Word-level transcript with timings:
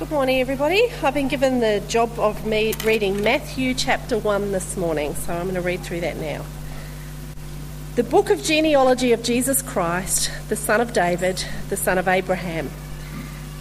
Good 0.00 0.12
morning, 0.12 0.40
everybody. 0.40 0.90
I've 1.02 1.12
been 1.12 1.28
given 1.28 1.60
the 1.60 1.82
job 1.86 2.18
of 2.18 2.46
me 2.46 2.72
reading 2.86 3.22
Matthew 3.22 3.74
chapter 3.74 4.16
1 4.16 4.50
this 4.50 4.78
morning, 4.78 5.14
so 5.14 5.34
I'm 5.34 5.42
going 5.42 5.56
to 5.56 5.60
read 5.60 5.80
through 5.80 6.00
that 6.00 6.16
now. 6.16 6.42
The 7.96 8.02
book 8.02 8.30
of 8.30 8.42
genealogy 8.42 9.12
of 9.12 9.22
Jesus 9.22 9.60
Christ, 9.60 10.30
the 10.48 10.56
son 10.56 10.80
of 10.80 10.94
David, 10.94 11.44
the 11.68 11.76
son 11.76 11.98
of 11.98 12.08
Abraham. 12.08 12.70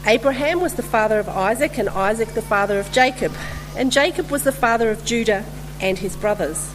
Abraham 0.06 0.62
was 0.62 0.76
the 0.76 0.82
father 0.82 1.20
of 1.20 1.28
Isaac, 1.28 1.78
and 1.78 1.90
Isaac 1.90 2.30
the 2.30 2.42
father 2.42 2.80
of 2.80 2.90
Jacob, 2.94 3.34
and 3.76 3.92
Jacob 3.92 4.32
was 4.32 4.46
the 4.46 4.54
father 4.54 4.92
of 4.92 5.04
Judah 5.04 5.44
and 5.82 5.98
his 5.98 6.16
brothers, 6.16 6.74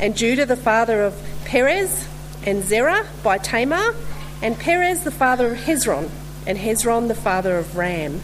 and 0.00 0.16
Judah 0.16 0.46
the 0.46 0.56
father 0.56 1.02
of 1.02 1.14
Perez 1.44 2.08
and 2.46 2.64
Zerah 2.64 3.06
by 3.22 3.36
Tamar, 3.36 3.94
and 4.40 4.58
Perez 4.58 5.04
the 5.04 5.10
father 5.10 5.52
of 5.52 5.58
Hezron, 5.58 6.08
and 6.46 6.56
Hezron 6.56 7.08
the 7.08 7.14
father 7.14 7.58
of 7.58 7.76
Ram 7.76 8.22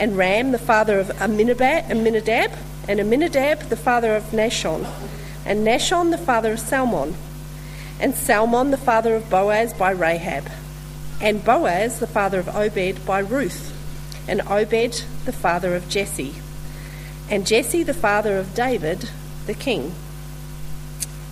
and 0.00 0.16
Ram, 0.16 0.50
the 0.50 0.58
father 0.58 0.98
of 0.98 1.10
Amminadab, 1.20 2.52
and 2.88 2.98
Amminadab, 2.98 3.68
the 3.68 3.76
father 3.76 4.16
of 4.16 4.24
Nahshon, 4.32 4.86
and 5.44 5.64
Nahshon, 5.64 6.10
the 6.10 6.18
father 6.18 6.52
of 6.52 6.58
Salmon, 6.58 7.14
and 8.00 8.14
Salmon, 8.14 8.70
the 8.70 8.78
father 8.78 9.14
of 9.14 9.28
Boaz 9.28 9.74
by 9.74 9.90
Rahab, 9.90 10.50
and 11.20 11.44
Boaz, 11.44 12.00
the 12.00 12.06
father 12.06 12.38
of 12.38 12.48
Obed 12.48 13.04
by 13.04 13.18
Ruth, 13.18 13.76
and 14.26 14.40
Obed, 14.48 15.04
the 15.26 15.32
father 15.32 15.76
of 15.76 15.86
Jesse, 15.90 16.34
and 17.28 17.46
Jesse, 17.46 17.82
the 17.82 17.94
father 17.94 18.38
of 18.38 18.54
David, 18.54 19.10
the 19.46 19.54
king. 19.54 19.92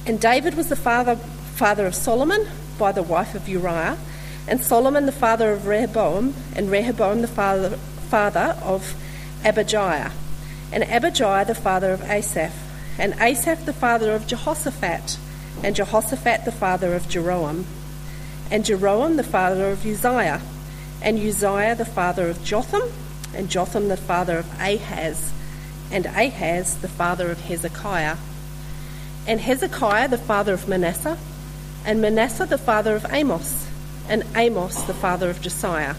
And 0.05 0.21
David 0.21 0.55
was 0.55 0.69
the 0.69 0.77
father, 0.77 1.17
father 1.17 1.87
of 1.87 1.95
Solomon 1.95 2.47
by 2.79 2.93
the 2.93 3.03
wife 3.03 3.35
of 3.35 3.49
Uriah, 3.49 3.97
and 4.47 4.63
Solomon 4.63 5.07
the 5.07 5.13
father 5.13 5.53
of 5.53 5.67
Rehoboam, 5.67 6.35
and 6.55 6.71
Rehoboam 6.71 7.23
the 7.23 7.29
father 7.29 7.79
father 8.09 8.57
of 8.63 8.95
Abijah, 9.45 10.13
and 10.73 10.83
Abijah 10.85 11.45
the 11.47 11.55
father 11.55 11.93
of 11.93 12.03
Asaph, 12.03 12.55
and 12.99 13.13
Asaph 13.21 13.67
the 13.67 13.73
father 13.75 14.13
of 14.13 14.27
Jehoshaphat, 14.27 15.19
and 15.63 15.77
Jehoshaphat 15.77 16.47
the 16.47 16.53
father 16.53 16.95
of 16.95 17.09
Joram, 17.09 17.67
and 18.51 18.65
Joram 18.65 19.17
the 19.17 19.23
father 19.23 19.71
of 19.71 19.85
Uzziah, 19.85 20.41
and 21.03 21.19
Uzziah 21.19 21.75
the 21.75 21.85
father 21.85 22.29
of 22.31 22.43
Jotham, 22.43 22.91
and 23.35 23.51
Jotham 23.51 23.89
the 23.89 23.97
father 23.99 24.39
of 24.39 24.51
Ahaz, 24.59 25.31
and 25.93 26.07
Ahaz 26.07 26.79
the 26.79 26.89
father 26.89 27.31
of 27.31 27.43
Hezekiah, 27.43 28.17
and 29.27 29.41
Hezekiah 29.41 30.09
the 30.09 30.17
father 30.17 30.55
of 30.55 30.67
Manasseh, 30.67 31.19
and 31.85 32.01
Manasseh 32.01 32.47
the 32.47 32.57
father 32.57 32.97
of 32.97 33.05
Amos, 33.13 33.69
and 34.09 34.25
Amos 34.35 34.81
the 34.83 34.95
father 34.95 35.29
of 35.29 35.43
Josiah 35.43 35.95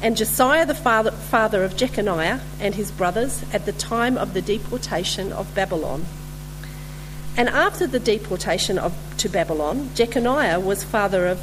and 0.00 0.16
Josiah 0.16 0.64
the 0.64 0.74
father, 0.74 1.10
father 1.10 1.64
of 1.64 1.76
Jeconiah 1.76 2.40
and 2.60 2.74
his 2.74 2.90
brothers 2.90 3.44
at 3.52 3.66
the 3.66 3.72
time 3.72 4.16
of 4.16 4.32
the 4.32 4.42
deportation 4.42 5.32
of 5.32 5.52
Babylon. 5.54 6.04
And 7.36 7.48
after 7.48 7.86
the 7.86 8.00
deportation 8.00 8.78
of, 8.78 8.96
to 9.18 9.28
Babylon, 9.28 9.90
Jeconiah 9.94 10.60
was 10.60 10.84
father 10.84 11.26
of 11.26 11.40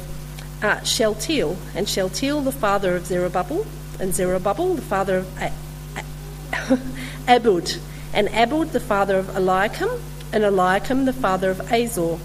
uh, 0.62 0.82
Shealtiel, 0.82 1.56
and 1.74 1.88
Shealtiel 1.88 2.42
the 2.42 2.52
father 2.52 2.96
of 2.96 3.06
Zerubbabel, 3.06 3.66
and 4.00 4.14
Zerubbabel 4.14 4.74
the 4.74 4.82
father 4.82 5.18
of 5.18 5.28
Abud, 7.28 7.78
and 8.14 8.28
Abud 8.28 8.72
the 8.72 8.80
father 8.80 9.18
of 9.18 9.34
Eliakim, 9.36 9.88
and 10.32 10.44
Eliakim 10.44 11.04
the 11.04 11.12
father 11.12 11.50
of 11.50 11.72
Azor, 11.72 12.18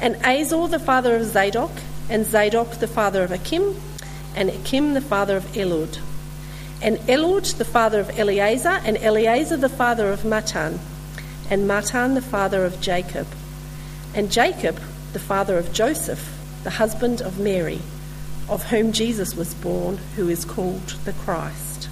and 0.00 0.16
Azor 0.24 0.68
the 0.68 0.78
father 0.78 1.16
of 1.16 1.24
Zadok, 1.24 1.72
and 2.08 2.26
Zadok 2.26 2.72
the 2.72 2.86
father 2.86 3.24
of 3.24 3.32
Achim, 3.32 3.74
and 4.36 4.50
Achim 4.50 4.94
the 4.94 5.00
father 5.00 5.36
of 5.36 5.44
Elud, 5.54 5.98
and 6.82 6.98
Elud 7.08 7.56
the 7.56 7.64
father 7.64 7.98
of 7.98 8.18
Eleazar, 8.18 8.80
and 8.84 8.96
Eleazar 8.98 9.56
the 9.56 9.68
father 9.68 10.12
of 10.12 10.20
Matthan, 10.20 10.78
and 11.50 11.68
Matthan 11.68 12.14
the 12.14 12.22
father 12.22 12.64
of 12.64 12.80
Jacob, 12.80 13.26
and 14.14 14.30
Jacob 14.30 14.80
the 15.12 15.18
father 15.18 15.56
of 15.56 15.72
Joseph, 15.72 16.36
the 16.62 16.70
husband 16.70 17.22
of 17.22 17.38
Mary, 17.38 17.80
of 18.48 18.64
whom 18.64 18.92
Jesus 18.92 19.34
was 19.34 19.54
born, 19.54 19.96
who 20.16 20.28
is 20.28 20.44
called 20.44 20.88
the 21.04 21.12
Christ. 21.14 21.88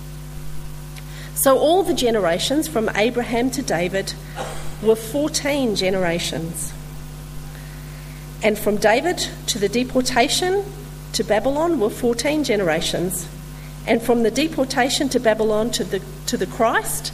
So 1.35 1.59
all 1.59 1.83
the 1.83 1.95
generations 1.95 2.69
from 2.69 2.91
Abraham 2.95 3.51
to 3.53 3.63
David 3.63 4.15
were 4.83 4.97
14 4.97 5.75
generations. 5.77 6.73
And 8.43 8.59
from 8.59 8.77
David 8.77 9.27
to 9.47 9.59
the 9.59 9.69
deportation 9.69 10.65
to 11.15 11.25
Babylon 11.25 11.81
were 11.81 11.91
14 11.91 12.45
generations, 12.45 13.29
and 13.87 14.03
from 14.03 14.23
the 14.23 14.31
deportation 14.31 15.09
to 15.11 15.21
Babylon 15.21 15.71
to 15.73 15.85
the, 15.85 16.03
to 16.27 16.37
the 16.37 16.47
Christ, 16.47 17.13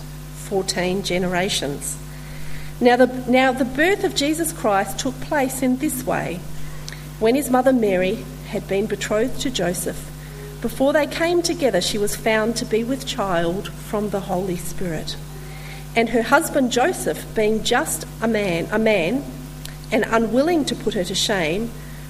14 0.49 1.03
generations. 1.03 1.99
Now 2.81 2.97
the, 2.97 3.06
now, 3.31 3.53
the 3.53 3.66
birth 3.66 4.05
of 4.05 4.15
Jesus 4.15 4.53
Christ 4.53 4.99
took 4.99 5.15
place 5.21 5.62
in 5.62 5.77
this 5.77 6.05
way. 6.05 6.41
When 7.19 7.34
his 7.34 7.50
mother 7.50 7.75
Mary 7.75 8.25
had 8.49 8.66
been 8.66 8.87
betrothed 8.87 9.41
to 9.43 9.50
Joseph, 9.50 10.11
before 10.62 10.94
they 10.94 11.06
came 11.06 11.43
together, 11.43 11.81
she 11.81 11.99
was 11.99 12.17
found 12.17 12.56
to 12.56 12.65
be 12.65 12.84
with 12.84 13.06
child 13.06 13.71
from 13.72 14.11
the 14.11 14.21
Holy 14.21 14.56
Spirit. 14.56 15.17
And 15.94 16.11
her 16.11 16.22
husband 16.22 16.72
Joseph, 16.72 17.34
being 17.34 17.65
just 17.65 18.06
a 18.22 18.28
man, 18.28 18.69
a 18.71 18.78
man, 18.78 19.25
and 19.93 20.05
unwilling 20.09 20.65
to 20.67 20.75
put 20.75 20.94
her 20.94 21.05
to 21.05 21.15
shame, 21.15 21.71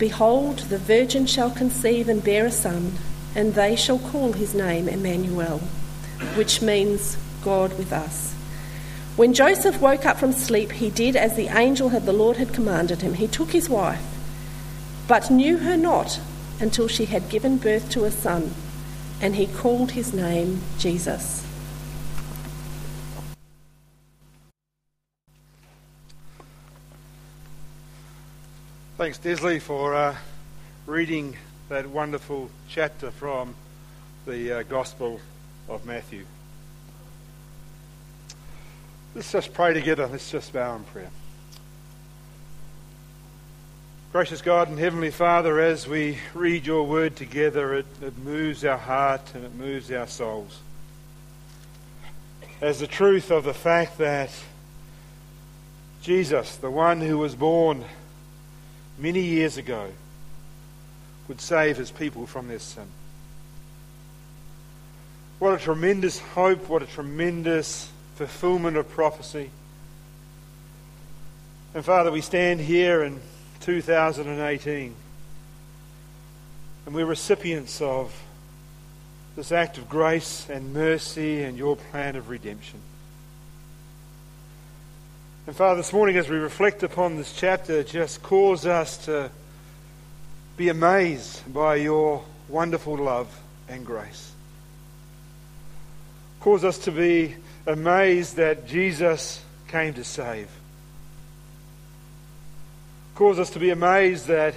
Behold, 0.00 0.60
the 0.70 0.78
virgin 0.78 1.26
shall 1.26 1.50
conceive 1.50 2.08
and 2.08 2.24
bear 2.24 2.46
a 2.46 2.50
son, 2.50 2.94
and 3.34 3.54
they 3.54 3.76
shall 3.76 3.98
call 3.98 4.32
his 4.32 4.54
name 4.54 4.88
Emmanuel, 4.88 5.58
which 6.36 6.62
means 6.62 7.18
God 7.44 7.76
with 7.76 7.92
us. 7.92 8.34
When 9.16 9.34
Joseph 9.34 9.78
woke 9.78 10.06
up 10.06 10.16
from 10.16 10.32
sleep, 10.32 10.72
he 10.72 10.88
did 10.88 11.16
as 11.16 11.36
the 11.36 11.48
angel 11.48 11.94
of 11.94 12.06
the 12.06 12.14
Lord 12.14 12.38
had 12.38 12.54
commanded 12.54 13.02
him. 13.02 13.12
He 13.12 13.28
took 13.28 13.50
his 13.50 13.68
wife, 13.68 14.02
but 15.06 15.30
knew 15.30 15.58
her 15.58 15.76
not 15.76 16.18
until 16.60 16.88
she 16.88 17.04
had 17.04 17.28
given 17.28 17.58
birth 17.58 17.90
to 17.90 18.06
a 18.06 18.10
son, 18.10 18.54
and 19.20 19.36
he 19.36 19.46
called 19.46 19.90
his 19.90 20.14
name 20.14 20.62
Jesus. 20.78 21.44
Thanks, 29.00 29.16
Desley, 29.16 29.62
for 29.62 29.94
uh, 29.94 30.14
reading 30.84 31.34
that 31.70 31.86
wonderful 31.86 32.50
chapter 32.68 33.10
from 33.10 33.54
the 34.26 34.58
uh, 34.58 34.62
Gospel 34.64 35.22
of 35.70 35.86
Matthew. 35.86 36.26
Let's 39.14 39.32
just 39.32 39.54
pray 39.54 39.72
together. 39.72 40.06
Let's 40.06 40.30
just 40.30 40.52
bow 40.52 40.76
in 40.76 40.84
prayer. 40.84 41.08
Gracious 44.12 44.42
God 44.42 44.68
and 44.68 44.78
Heavenly 44.78 45.10
Father, 45.10 45.58
as 45.58 45.88
we 45.88 46.18
read 46.34 46.66
your 46.66 46.86
word 46.86 47.16
together, 47.16 47.72
it, 47.76 47.86
it 48.02 48.18
moves 48.18 48.66
our 48.66 48.76
heart 48.76 49.32
and 49.34 49.46
it 49.46 49.54
moves 49.54 49.90
our 49.90 50.08
souls. 50.08 50.60
As 52.60 52.80
the 52.80 52.86
truth 52.86 53.30
of 53.30 53.44
the 53.44 53.54
fact 53.54 53.96
that 53.96 54.30
Jesus, 56.02 56.56
the 56.56 56.70
one 56.70 57.00
who 57.00 57.16
was 57.16 57.34
born 57.34 57.86
many 59.00 59.20
years 59.20 59.56
ago 59.56 59.90
would 61.28 61.40
save 61.40 61.76
his 61.76 61.90
people 61.90 62.26
from 62.26 62.48
their 62.48 62.58
sin. 62.58 62.86
What 65.38 65.54
a 65.54 65.58
tremendous 65.58 66.18
hope, 66.18 66.68
what 66.68 66.82
a 66.82 66.86
tremendous 66.86 67.90
fulfillment 68.16 68.76
of 68.76 68.88
prophecy. 68.90 69.50
And 71.74 71.84
Father, 71.84 72.12
we 72.12 72.20
stand 72.20 72.60
here 72.60 73.02
in 73.02 73.20
2018 73.60 74.94
and 76.86 76.94
we're 76.94 77.06
recipients 77.06 77.80
of 77.80 78.12
this 79.36 79.52
act 79.52 79.78
of 79.78 79.88
grace 79.88 80.48
and 80.50 80.74
mercy 80.74 81.42
and 81.42 81.56
your 81.56 81.76
plan 81.76 82.16
of 82.16 82.28
redemption. 82.28 82.80
And 85.50 85.56
Father, 85.56 85.78
this 85.78 85.92
morning 85.92 86.16
as 86.16 86.28
we 86.28 86.36
reflect 86.36 86.84
upon 86.84 87.16
this 87.16 87.32
chapter, 87.32 87.82
just 87.82 88.22
cause 88.22 88.66
us 88.66 89.06
to 89.06 89.32
be 90.56 90.68
amazed 90.68 91.52
by 91.52 91.74
your 91.74 92.22
wonderful 92.48 92.96
love 92.96 93.26
and 93.68 93.84
grace. 93.84 94.30
Cause 96.38 96.62
us 96.62 96.78
to 96.78 96.92
be 96.92 97.34
amazed 97.66 98.36
that 98.36 98.68
Jesus 98.68 99.42
came 99.66 99.92
to 99.94 100.04
save. 100.04 100.48
Cause 103.16 103.40
us 103.40 103.50
to 103.50 103.58
be 103.58 103.70
amazed 103.70 104.28
that 104.28 104.54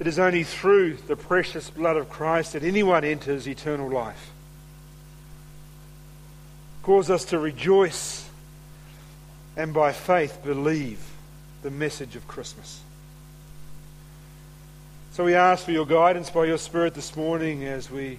it 0.00 0.08
is 0.08 0.18
only 0.18 0.42
through 0.42 0.94
the 1.06 1.14
precious 1.14 1.70
blood 1.70 1.96
of 1.96 2.10
Christ 2.10 2.54
that 2.54 2.64
anyone 2.64 3.04
enters 3.04 3.46
eternal 3.46 3.88
life. 3.88 4.32
Cause 6.82 7.10
us 7.10 7.26
to 7.26 7.38
rejoice 7.38 8.25
and 9.56 9.72
by 9.72 9.92
faith 9.92 10.38
believe 10.44 11.00
the 11.62 11.70
message 11.70 12.14
of 12.14 12.28
Christmas. 12.28 12.80
So 15.12 15.24
we 15.24 15.34
ask 15.34 15.64
for 15.64 15.72
your 15.72 15.86
guidance 15.86 16.28
by 16.28 16.44
your 16.44 16.58
Spirit 16.58 16.94
this 16.94 17.16
morning 17.16 17.64
as 17.64 17.90
we 17.90 18.18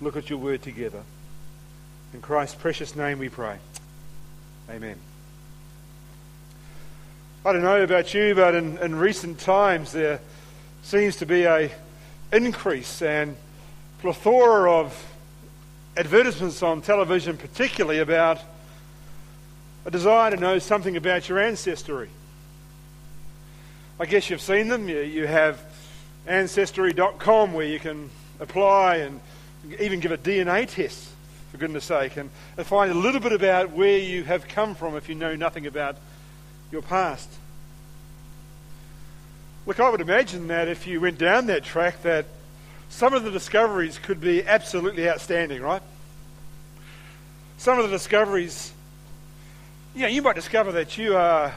look 0.00 0.16
at 0.16 0.30
your 0.30 0.38
word 0.38 0.62
together. 0.62 1.02
In 2.14 2.22
Christ's 2.22 2.54
precious 2.54 2.96
name 2.96 3.18
we 3.18 3.28
pray. 3.28 3.58
Amen. 4.70 4.96
I 7.44 7.52
don't 7.52 7.62
know 7.62 7.82
about 7.82 8.14
you, 8.14 8.34
but 8.34 8.54
in, 8.54 8.78
in 8.78 8.94
recent 8.94 9.38
times 9.38 9.92
there 9.92 10.20
seems 10.82 11.16
to 11.16 11.26
be 11.26 11.44
a 11.44 11.70
increase 12.32 13.02
and 13.02 13.36
plethora 14.00 14.72
of 14.72 15.12
advertisements 15.96 16.62
on 16.62 16.80
television, 16.80 17.36
particularly 17.36 17.98
about 17.98 18.40
a 19.84 19.90
desire 19.90 20.30
to 20.30 20.36
know 20.36 20.58
something 20.58 20.96
about 20.96 21.28
your 21.28 21.38
ancestry. 21.38 22.10
I 24.00 24.06
guess 24.06 24.30
you've 24.30 24.40
seen 24.40 24.68
them. 24.68 24.88
You, 24.88 25.26
have 25.26 25.60
ancestry.com 26.26 27.52
where 27.52 27.66
you 27.66 27.80
can 27.80 28.10
apply 28.38 28.96
and 28.96 29.20
even 29.80 30.00
give 30.00 30.12
a 30.12 30.18
DNA 30.18 30.68
test, 30.68 31.08
for 31.50 31.58
goodness 31.58 31.84
sake, 31.84 32.16
and 32.16 32.30
find 32.58 32.92
a 32.92 32.94
little 32.94 33.20
bit 33.20 33.32
about 33.32 33.72
where 33.72 33.98
you 33.98 34.24
have 34.24 34.46
come 34.46 34.74
from 34.74 34.96
if 34.96 35.08
you 35.08 35.14
know 35.14 35.34
nothing 35.34 35.66
about 35.66 35.96
your 36.70 36.82
past. 36.82 37.28
Look, 39.66 39.80
I 39.80 39.90
would 39.90 40.00
imagine 40.00 40.48
that 40.48 40.68
if 40.68 40.86
you 40.86 41.00
went 41.00 41.18
down 41.18 41.46
that 41.46 41.64
track, 41.64 42.02
that 42.02 42.26
some 42.88 43.12
of 43.12 43.24
the 43.24 43.30
discoveries 43.30 43.98
could 43.98 44.20
be 44.20 44.42
absolutely 44.42 45.08
outstanding, 45.08 45.60
right? 45.60 45.82
Some 47.58 47.78
of 47.78 47.84
the 47.84 47.90
discoveries, 47.90 48.72
you 49.98 50.04
know, 50.04 50.10
you 50.10 50.22
might 50.22 50.36
discover 50.36 50.70
that 50.70 50.96
you 50.96 51.16
are 51.16 51.52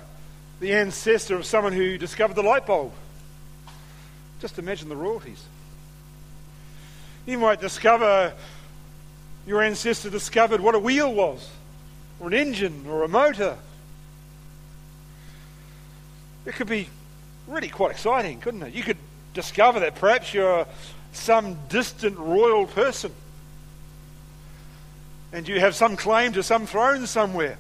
the 0.60 0.74
ancestor 0.74 1.36
of 1.36 1.46
someone 1.46 1.74
who 1.74 2.00
discovered 2.00 2.34
the 2.34 2.42
light 2.42 2.66
bulb. 2.66 2.92
Just 4.40 4.58
imagine 4.58 4.90
the 4.90 4.96
royalties. 4.96 5.46
You 7.28 7.38
might 7.38 7.62
discover 7.62 8.34
your 9.46 9.62
ancestor 9.62 10.10
discovered 10.10 10.60
what 10.60 10.74
a 10.74 10.80
wheel 10.80 11.14
was, 11.14 11.48
or 12.20 12.30
an 12.30 12.34
engine, 12.34 12.88
or 12.90 13.04
a 13.04 13.08
motor. 13.08 13.58
It 16.48 16.56
could 16.56 16.68
be 16.68 16.90
really 17.48 17.70
quite 17.70 17.92
exciting, 17.92 18.40
couldn't 18.40 18.64
it? 18.64 18.74
You 18.74 18.82
could 18.82 18.98
discover 19.36 19.82
that 19.82 19.94
perhaps 19.98 20.34
you're 20.34 20.66
some 21.14 21.58
distant 21.70 22.18
royal 22.18 22.66
person 22.66 23.14
and 25.32 25.48
you 25.48 25.60
have 25.60 25.76
some 25.76 25.96
claim 25.96 26.34
to 26.34 26.42
some 26.42 26.66
throne 26.66 27.06
somewhere. 27.06 27.60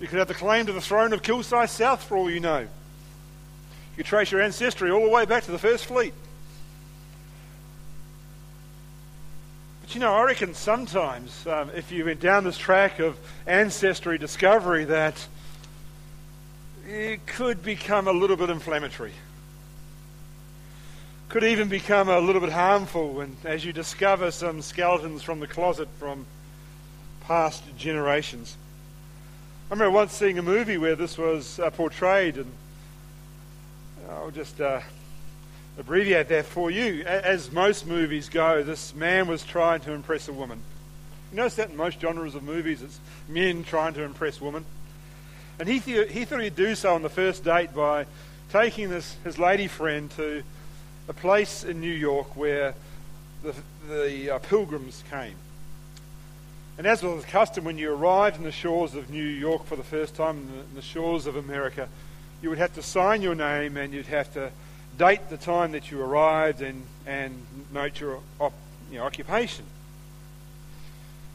You 0.00 0.06
could 0.06 0.18
have 0.18 0.28
the 0.28 0.34
claim 0.34 0.66
to 0.66 0.72
the 0.72 0.80
throne 0.80 1.12
of 1.12 1.22
Kilsyth 1.22 1.70
South 1.70 2.02
for 2.04 2.16
all 2.16 2.30
you 2.30 2.40
know. 2.40 2.68
You 3.96 4.04
trace 4.04 4.30
your 4.30 4.40
ancestry 4.40 4.92
all 4.92 5.02
the 5.02 5.08
way 5.08 5.24
back 5.24 5.42
to 5.44 5.50
the 5.50 5.58
First 5.58 5.86
Fleet. 5.86 6.14
But 9.80 9.94
you 9.94 10.00
know, 10.00 10.14
I 10.14 10.22
reckon 10.22 10.54
sometimes 10.54 11.46
um, 11.48 11.70
if 11.74 11.90
you 11.90 12.04
went 12.04 12.20
down 12.20 12.44
this 12.44 12.58
track 12.58 13.00
of 13.00 13.18
ancestry 13.46 14.16
discovery, 14.16 14.84
that 14.84 15.26
it 16.86 17.26
could 17.26 17.64
become 17.64 18.06
a 18.06 18.12
little 18.12 18.36
bit 18.36 18.50
inflammatory. 18.50 19.12
Could 21.28 21.42
even 21.42 21.68
become 21.68 22.08
a 22.08 22.20
little 22.20 22.40
bit 22.40 22.52
harmful 22.52 23.20
and 23.20 23.36
as 23.44 23.64
you 23.64 23.72
discover 23.72 24.30
some 24.30 24.62
skeletons 24.62 25.22
from 25.22 25.40
the 25.40 25.48
closet 25.48 25.88
from 25.98 26.24
past 27.22 27.64
generations. 27.76 28.56
I 29.70 29.74
remember 29.74 29.90
once 29.90 30.14
seeing 30.14 30.38
a 30.38 30.42
movie 30.42 30.78
where 30.78 30.96
this 30.96 31.18
was 31.18 31.58
uh, 31.58 31.68
portrayed, 31.68 32.38
and 32.38 32.50
I'll 34.08 34.30
just 34.30 34.58
uh, 34.62 34.80
abbreviate 35.78 36.30
that 36.30 36.46
for 36.46 36.70
you. 36.70 37.04
As 37.04 37.52
most 37.52 37.86
movies 37.86 38.30
go, 38.30 38.62
this 38.62 38.94
man 38.94 39.26
was 39.28 39.44
trying 39.44 39.80
to 39.80 39.92
impress 39.92 40.26
a 40.26 40.32
woman. 40.32 40.62
You 41.30 41.36
notice 41.36 41.56
that 41.56 41.68
in 41.68 41.76
most 41.76 42.00
genres 42.00 42.34
of 42.34 42.42
movies, 42.42 42.80
it's 42.80 42.98
men 43.28 43.62
trying 43.62 43.92
to 43.92 44.04
impress 44.04 44.40
women. 44.40 44.64
And 45.60 45.68
he, 45.68 45.80
th- 45.80 46.10
he 46.12 46.24
thought 46.24 46.40
he'd 46.40 46.56
do 46.56 46.74
so 46.74 46.94
on 46.94 47.02
the 47.02 47.10
first 47.10 47.44
date 47.44 47.74
by 47.74 48.06
taking 48.50 48.88
this, 48.88 49.16
his 49.22 49.38
lady 49.38 49.66
friend 49.66 50.10
to 50.12 50.44
a 51.08 51.12
place 51.12 51.62
in 51.62 51.82
New 51.82 51.92
York 51.92 52.34
where 52.36 52.74
the, 53.42 53.54
the 53.86 54.30
uh, 54.30 54.38
pilgrims 54.38 55.04
came. 55.10 55.36
And 56.78 56.86
as 56.86 57.02
was 57.02 57.24
the 57.24 57.30
custom, 57.30 57.64
when 57.64 57.76
you 57.76 57.92
arrived 57.92 58.36
in 58.36 58.44
the 58.44 58.52
shores 58.52 58.94
of 58.94 59.10
New 59.10 59.24
York 59.24 59.66
for 59.66 59.74
the 59.74 59.82
first 59.82 60.14
time, 60.14 60.36
in 60.70 60.76
the, 60.76 60.82
shores 60.82 61.26
of 61.26 61.34
America, 61.34 61.88
you 62.40 62.48
would 62.50 62.58
have 62.58 62.72
to 62.74 62.82
sign 62.82 63.20
your 63.20 63.34
name 63.34 63.76
and 63.76 63.92
you'd 63.92 64.06
have 64.06 64.32
to 64.34 64.52
date 64.96 65.28
the 65.28 65.36
time 65.36 65.72
that 65.72 65.90
you 65.90 66.00
arrived 66.00 66.62
and, 66.62 66.84
and 67.04 67.34
note 67.72 67.98
your 67.98 68.20
op, 68.38 68.52
you 68.92 68.98
know, 68.98 69.04
occupation. 69.04 69.64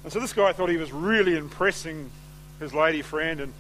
And 0.06 0.14
so 0.14 0.22
this 0.22 0.32
guy 0.32 0.54
thought 0.54 0.70
he 0.70 0.78
was 0.78 0.94
really 0.94 1.36
impressing 1.36 2.10
his 2.62 2.74
lady 2.74 3.02
friend 3.02 3.42
and 3.42 3.54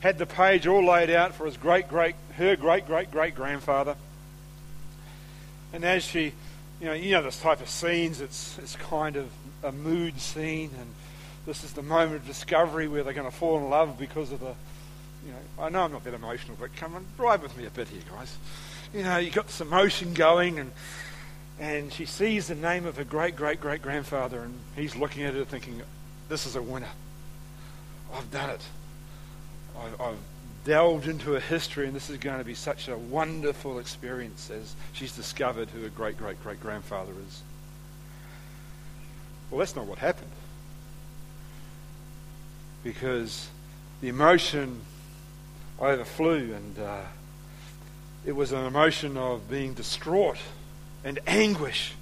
had 0.00 0.18
the 0.18 0.26
page 0.26 0.66
all 0.66 0.84
laid 0.84 1.10
out 1.10 1.34
for 1.34 1.46
his 1.46 1.56
great 1.56 1.88
great 1.88 2.14
her 2.36 2.56
great 2.56 2.86
great 2.86 3.10
great 3.10 3.34
grandfather. 3.34 3.96
And 5.72 5.84
as 5.84 6.04
she, 6.04 6.32
you 6.80 6.86
know, 6.86 6.92
you 6.92 7.12
know 7.12 7.22
this 7.22 7.40
type 7.40 7.60
of 7.60 7.68
scenes, 7.68 8.20
it's 8.20 8.58
it's 8.58 8.76
kind 8.76 9.16
of 9.16 9.28
a 9.64 9.72
mood 9.72 10.20
scene, 10.20 10.70
and 10.78 10.94
this 11.48 11.64
is 11.64 11.72
the 11.72 11.82
moment 11.82 12.16
of 12.16 12.26
discovery 12.26 12.88
where 12.88 13.02
they're 13.02 13.14
going 13.14 13.28
to 13.28 13.34
fall 13.34 13.56
in 13.56 13.70
love 13.70 13.98
because 13.98 14.30
of 14.32 14.40
the, 14.40 14.54
you 15.24 15.32
know, 15.32 15.64
I 15.64 15.70
know 15.70 15.80
I'm 15.80 15.92
not 15.92 16.04
that 16.04 16.12
emotional, 16.12 16.58
but 16.60 16.76
come 16.76 16.94
on, 16.94 17.06
ride 17.16 17.40
with 17.40 17.56
me 17.56 17.64
a 17.64 17.70
bit 17.70 17.88
here, 17.88 18.02
guys. 18.10 18.36
You 18.92 19.02
know, 19.02 19.16
you 19.16 19.30
got 19.30 19.46
this 19.46 19.60
emotion 19.62 20.12
going, 20.12 20.58
and 20.58 20.72
and 21.58 21.92
she 21.92 22.04
sees 22.04 22.48
the 22.48 22.54
name 22.54 22.84
of 22.84 22.98
her 22.98 23.04
great 23.04 23.34
great 23.34 23.62
great 23.62 23.80
grandfather, 23.80 24.42
and 24.42 24.54
he's 24.76 24.94
looking 24.94 25.24
at 25.24 25.32
her 25.32 25.44
thinking, 25.44 25.80
this 26.28 26.44
is 26.44 26.54
a 26.54 26.62
winner. 26.62 26.90
I've 28.12 28.30
done 28.30 28.50
it. 28.50 28.62
I've, 29.78 30.00
I've 30.00 30.18
delved 30.64 31.08
into 31.08 31.32
her 31.32 31.40
history, 31.40 31.86
and 31.86 31.96
this 31.96 32.10
is 32.10 32.18
going 32.18 32.38
to 32.38 32.44
be 32.44 32.54
such 32.54 32.88
a 32.88 32.96
wonderful 32.98 33.78
experience 33.78 34.50
as 34.50 34.74
she's 34.92 35.16
discovered 35.16 35.70
who 35.70 35.80
her 35.80 35.88
great 35.88 36.18
great 36.18 36.42
great 36.42 36.60
grandfather 36.60 37.12
is. 37.26 37.42
Well, 39.50 39.60
that's 39.60 39.74
not 39.74 39.86
what 39.86 39.98
happened. 39.98 40.30
Because 42.88 43.48
the 44.00 44.08
emotion 44.08 44.80
overflew, 45.78 46.54
and 46.54 46.78
uh, 46.78 47.02
it 48.24 48.32
was 48.32 48.52
an 48.52 48.64
emotion 48.64 49.18
of 49.18 49.50
being 49.50 49.74
distraught 49.74 50.38
and 51.04 51.18
anguish. 51.26 51.92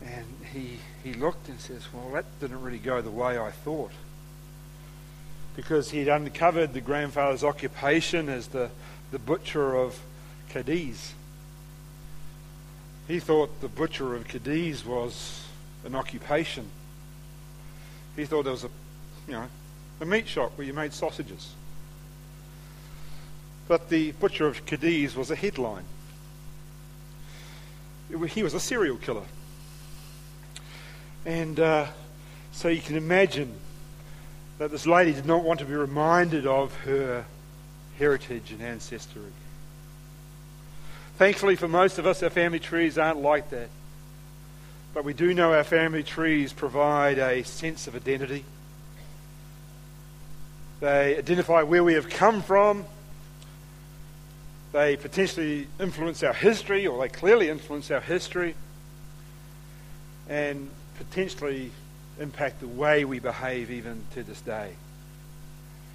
And 0.00 0.24
he, 0.52 0.78
he 1.02 1.12
looked 1.12 1.48
and 1.48 1.58
says, 1.58 1.92
Well, 1.92 2.08
that 2.12 2.24
didn't 2.38 2.62
really 2.62 2.78
go 2.78 3.02
the 3.02 3.10
way 3.10 3.36
I 3.36 3.50
thought 3.50 3.90
because 5.56 5.90
he'd 5.90 6.06
uncovered 6.06 6.72
the 6.72 6.80
grandfather's 6.80 7.42
occupation 7.42 8.28
as 8.28 8.46
the, 8.46 8.70
the 9.10 9.18
butcher 9.18 9.74
of 9.74 9.98
Cadiz. 10.50 11.14
He 13.08 13.18
thought 13.18 13.60
the 13.60 13.68
butcher 13.68 14.14
of 14.14 14.28
Cadiz 14.28 14.86
was 14.86 15.44
an 15.84 15.96
occupation. 15.96 16.70
He 18.16 18.24
thought 18.24 18.44
there 18.44 18.52
was 18.52 18.64
a, 18.64 18.70
you 19.26 19.34
know, 19.34 19.48
a 20.00 20.04
meat 20.04 20.28
shop 20.28 20.52
where 20.56 20.66
you 20.66 20.72
made 20.72 20.92
sausages. 20.92 21.54
But 23.66 23.88
the 23.88 24.12
butcher 24.12 24.46
of 24.46 24.66
Cadiz 24.66 25.16
was 25.16 25.30
a 25.30 25.36
headline. 25.36 25.84
He 28.28 28.42
was 28.42 28.54
a 28.54 28.60
serial 28.60 28.96
killer. 28.96 29.24
And 31.24 31.58
uh, 31.58 31.86
so 32.52 32.68
you 32.68 32.82
can 32.82 32.96
imagine 32.96 33.54
that 34.58 34.70
this 34.70 34.86
lady 34.86 35.12
did 35.12 35.26
not 35.26 35.42
want 35.42 35.60
to 35.60 35.66
be 35.66 35.74
reminded 35.74 36.46
of 36.46 36.74
her 36.82 37.24
heritage 37.98 38.52
and 38.52 38.62
ancestry. 38.62 39.22
Thankfully, 41.16 41.56
for 41.56 41.68
most 41.68 41.98
of 41.98 42.06
us, 42.06 42.22
our 42.22 42.30
family 42.30 42.58
trees 42.58 42.98
aren't 42.98 43.20
like 43.20 43.50
that. 43.50 43.68
But 44.92 45.04
we 45.04 45.14
do 45.14 45.32
know 45.32 45.52
our 45.52 45.64
family 45.64 46.02
trees 46.02 46.52
provide 46.52 47.18
a 47.18 47.42
sense 47.44 47.86
of 47.86 47.96
identity. 47.96 48.44
They 50.84 51.16
identify 51.16 51.62
where 51.62 51.82
we 51.82 51.94
have 51.94 52.10
come 52.10 52.42
from. 52.42 52.84
They 54.72 54.98
potentially 54.98 55.66
influence 55.80 56.22
our 56.22 56.34
history, 56.34 56.86
or 56.86 57.00
they 57.00 57.08
clearly 57.08 57.48
influence 57.48 57.90
our 57.90 58.02
history. 58.02 58.54
And 60.28 60.68
potentially 60.98 61.70
impact 62.20 62.60
the 62.60 62.68
way 62.68 63.06
we 63.06 63.18
behave 63.18 63.70
even 63.70 64.04
to 64.12 64.22
this 64.22 64.42
day. 64.42 64.74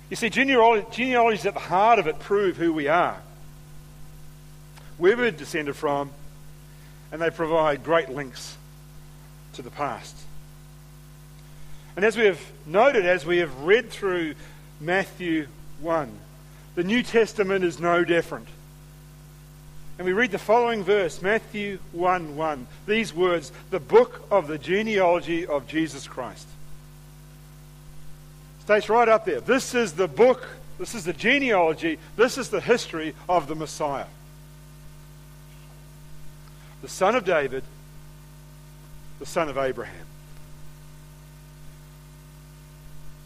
You 0.10 0.15
see, 0.15 0.31
genealogy, 0.31 0.88
genealogies 0.91 1.46
at 1.46 1.53
the 1.53 1.60
heart 1.60 2.00
of 2.00 2.08
it 2.08 2.17
prove 2.17 2.58
who 2.58 2.74
we 2.74 2.88
are, 2.88 3.22
where 4.98 5.15
we're 5.15 5.29
descended 5.29 5.75
from, 5.75 6.10
and 7.12 7.22
they 7.22 7.29
provide 7.29 7.84
great 7.84 8.10
links 8.10 8.58
to 9.53 9.62
the 9.62 9.69
past. 9.69 10.15
And 11.96 12.03
as 12.03 12.17
we 12.17 12.25
have 12.25 12.41
noted, 12.65 13.05
as 13.05 13.24
we 13.24 13.38
have 13.38 13.55
read 13.62 13.91
through 13.91 14.34
Matthew 14.80 15.48
1, 15.82 16.12
the 16.76 16.84
New 16.84 17.04
Testament 17.04 17.64
is 17.66 17.80
no 17.80 18.04
different. 18.04 18.48
And 19.98 20.06
we 20.06 20.14
read 20.14 20.32
the 20.32 20.40
following 20.40 20.84
verse, 20.84 21.22
Matthew 21.22 21.80
1 21.92 22.38
1. 22.38 22.68
These 22.88 23.14
words, 23.14 23.52
the 23.70 23.82
book 23.82 24.26
of 24.32 24.48
the 24.48 24.58
genealogy 24.58 25.46
of 25.46 25.68
Jesus 25.68 26.08
Christ. 26.08 26.48
States 28.62 28.88
right 28.88 29.10
up 29.10 29.26
there. 29.26 29.42
This 29.42 29.76
is 29.76 29.94
the 29.94 30.08
book, 30.08 30.48
this 30.78 30.96
is 30.96 31.04
the 31.04 31.12
genealogy, 31.12 32.00
this 32.16 32.38
is 32.38 32.50
the 32.50 32.62
history 32.62 33.14
of 33.28 33.48
the 33.48 33.56
Messiah. 33.56 34.06
The 36.82 36.88
son 36.88 37.16
of 37.16 37.26
David, 37.26 37.64
the 39.20 39.26
son 39.26 39.50
of 39.50 39.58
Abraham. 39.58 40.06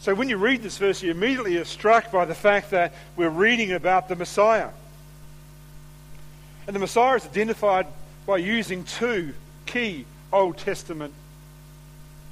So 0.03 0.13
when 0.13 0.27
you 0.27 0.35
read 0.35 0.61
this 0.61 0.77
verse, 0.77 1.01
you 1.01 1.11
immediately 1.11 1.55
are 1.55 1.63
struck 1.63 2.11
by 2.11 2.25
the 2.25 2.35
fact 2.35 2.71
that 2.71 2.91
we're 3.15 3.29
reading 3.29 3.71
about 3.71 4.09
the 4.09 4.17
Messiah. 4.17 4.67
And 6.67 6.75
the 6.75 6.79
Messiah 6.81 7.15
is 7.15 7.25
identified 7.25 7.87
by 8.25 8.35
using 8.39 8.83
two 8.83 9.33
key 9.65 10.05
Old 10.33 10.57
Testament 10.57 11.13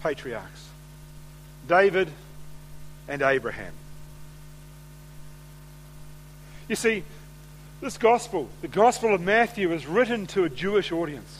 patriarchs 0.03 0.67
David 1.65 2.09
and 3.07 3.21
Abraham. 3.21 3.71
You 6.67 6.75
see, 6.75 7.05
this 7.79 7.97
gospel, 7.97 8.49
the 8.59 8.67
Gospel 8.67 9.15
of 9.15 9.21
Matthew, 9.21 9.71
is 9.71 9.87
written 9.87 10.27
to 10.27 10.43
a 10.43 10.49
Jewish 10.49 10.91
audience. 10.91 11.39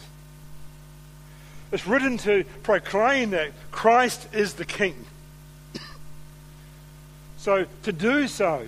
It's 1.74 1.86
written 1.86 2.18
to 2.20 2.46
proclaim 2.64 3.32
that 3.32 3.52
Christ 3.72 4.30
is 4.34 4.54
the 4.54 4.64
King. 4.64 4.96
So, 7.42 7.66
to 7.82 7.92
do 7.92 8.28
so, 8.28 8.68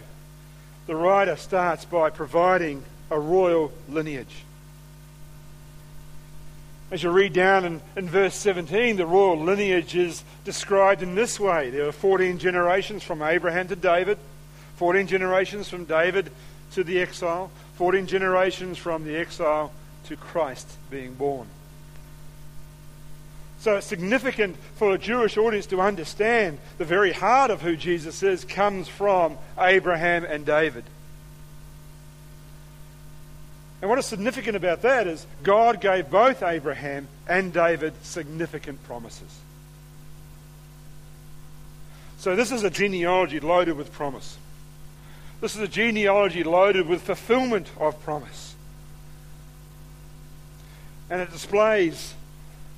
the 0.88 0.96
writer 0.96 1.36
starts 1.36 1.86
by 1.86 2.10
providing 2.10 2.84
a 3.12 3.20
royal 3.20 3.72
lineage. 3.88 4.44
As 6.90 7.04
you 7.04 7.12
read 7.12 7.34
down 7.34 7.66
in, 7.66 7.82
in 7.96 8.10
verse 8.10 8.34
17, 8.34 8.98
the 8.98 9.06
royal 9.06 9.40
lineage 9.40 9.96
is 9.96 10.24
described 10.44 11.04
in 11.04 11.14
this 11.14 11.40
way 11.40 11.70
there 11.70 11.88
are 11.88 11.92
14 11.92 12.40
generations 12.40 13.04
from 13.04 13.22
Abraham 13.22 13.68
to 13.68 13.76
David, 13.76 14.18
14 14.78 15.06
generations 15.06 15.70
from 15.70 15.86
David 15.86 16.32
to 16.72 16.84
the 16.84 17.00
exile, 17.00 17.52
14 17.76 18.08
generations 18.08 18.80
from 18.80 19.04
the 19.04 19.16
exile 19.16 19.72
to 20.06 20.16
Christ 20.16 20.68
being 20.90 21.14
born. 21.14 21.46
So 23.64 23.78
it's 23.78 23.88
significant 23.88 24.58
for 24.76 24.94
a 24.94 24.98
Jewish 24.98 25.38
audience 25.38 25.68
to 25.68 25.80
understand 25.80 26.58
the 26.78 26.84
very 26.84 27.14
heart 27.14 27.50
of 27.50 27.62
who 27.62 27.78
Jesus 27.78 28.22
is 28.22 28.44
comes 28.44 28.90
from 28.90 29.38
Abraham 29.58 30.26
and 30.26 30.46
David. 30.46 30.84
And 33.82 33.90
what 33.90 34.00
is 34.00 34.06
significant 34.06 34.58
about 34.58 34.82
that 34.82 35.08
is 35.08 35.26
God 35.44 35.80
gave 35.80 36.10
both 36.10 36.44
Abraham 36.44 37.08
and 37.26 37.54
David 37.54 37.94
significant 38.04 38.84
promises. 38.84 39.34
So 42.18 42.36
this 42.36 42.52
is 42.52 42.66
a 42.66 42.70
genealogy 42.70 43.40
loaded 43.40 43.78
with 43.78 43.94
promise. 43.94 44.38
This 45.40 45.56
is 45.56 45.62
a 45.62 45.70
genealogy 45.70 46.44
loaded 46.44 46.86
with 46.86 47.04
fulfillment 47.04 47.68
of 47.80 48.04
promise. 48.04 48.56
And 51.10 51.22
it 51.22 51.32
displays 51.32 52.14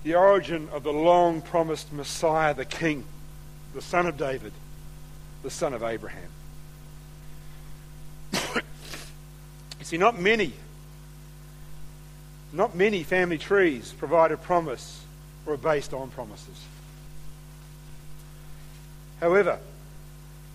the 0.05 0.13
origin 0.13 0.69
of 0.71 0.83
the 0.83 0.93
long 0.93 1.41
promised 1.41 1.91
Messiah, 1.91 2.53
the 2.53 2.63
King, 2.63 3.03
the 3.73 3.81
son 3.81 4.05
of 4.05 4.17
David, 4.17 4.53
the 5.41 5.49
son 5.49 5.73
of 5.73 5.81
Abraham. 5.81 6.29
you 8.55 8.61
see, 9.81 9.97
not 9.97 10.19
many 10.19 10.53
not 12.53 12.75
many 12.75 13.01
family 13.01 13.39
trees 13.39 13.93
provide 13.97 14.31
a 14.31 14.37
promise 14.37 15.01
or 15.47 15.55
are 15.55 15.57
based 15.57 15.91
on 15.91 16.09
promises. 16.09 16.63
However, 19.19 19.57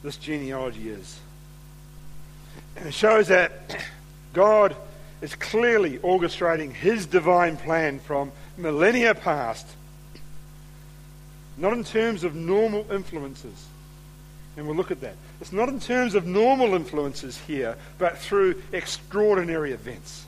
this 0.05 0.17
genealogy 0.17 0.91
is. 0.91 1.19
And 2.77 2.87
it 2.87 2.95
shows 2.95 3.27
that 3.29 3.85
God 4.33 4.77
is 5.21 5.35
clearly 5.35 5.99
orchestrating 5.99 6.73
his 6.73 7.05
divine 7.05 7.57
plan 7.57 7.99
from 7.99 8.31
millennia 8.57 9.15
past, 9.15 9.67
not 11.57 11.73
in 11.73 11.85
terms 11.85 12.25
of 12.25 12.35
normal 12.35 12.91
influences. 12.91 13.67
And 14.57 14.67
we'll 14.67 14.77
look 14.77 14.91
at 14.91 15.01
that. 15.01 15.15
It's 15.41 15.53
not 15.53 15.69
in 15.69 15.81
terms 15.81 16.15
of 16.15 16.27
normal 16.27 16.75
influences 16.75 17.39
here, 17.47 17.77
but 17.99 18.19
through 18.19 18.63
extraordinary 18.73 19.73
events 19.73 20.27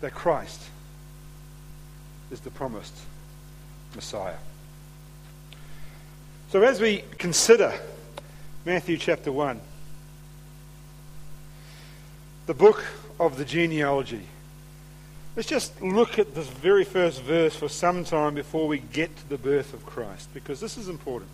that 0.00 0.12
Christ 0.12 0.60
is 2.30 2.40
the 2.40 2.50
promised 2.50 2.96
Messiah. 3.94 4.36
So, 6.50 6.62
as 6.62 6.80
we 6.80 7.02
consider 7.18 7.72
Matthew 8.64 8.98
chapter 8.98 9.32
1, 9.32 9.60
the 12.46 12.54
book 12.54 12.84
of 13.18 13.36
the 13.36 13.44
genealogy, 13.44 14.22
let's 15.36 15.48
just 15.48 15.80
look 15.82 16.18
at 16.18 16.34
this 16.34 16.48
very 16.48 16.84
first 16.84 17.20
verse 17.22 17.54
for 17.54 17.68
some 17.68 18.04
time 18.04 18.34
before 18.34 18.66
we 18.66 18.78
get 18.78 19.14
to 19.16 19.28
the 19.28 19.36
birth 19.38 19.74
of 19.74 19.84
Christ, 19.84 20.30
because 20.32 20.60
this 20.60 20.78
is 20.78 20.88
important. 20.88 21.30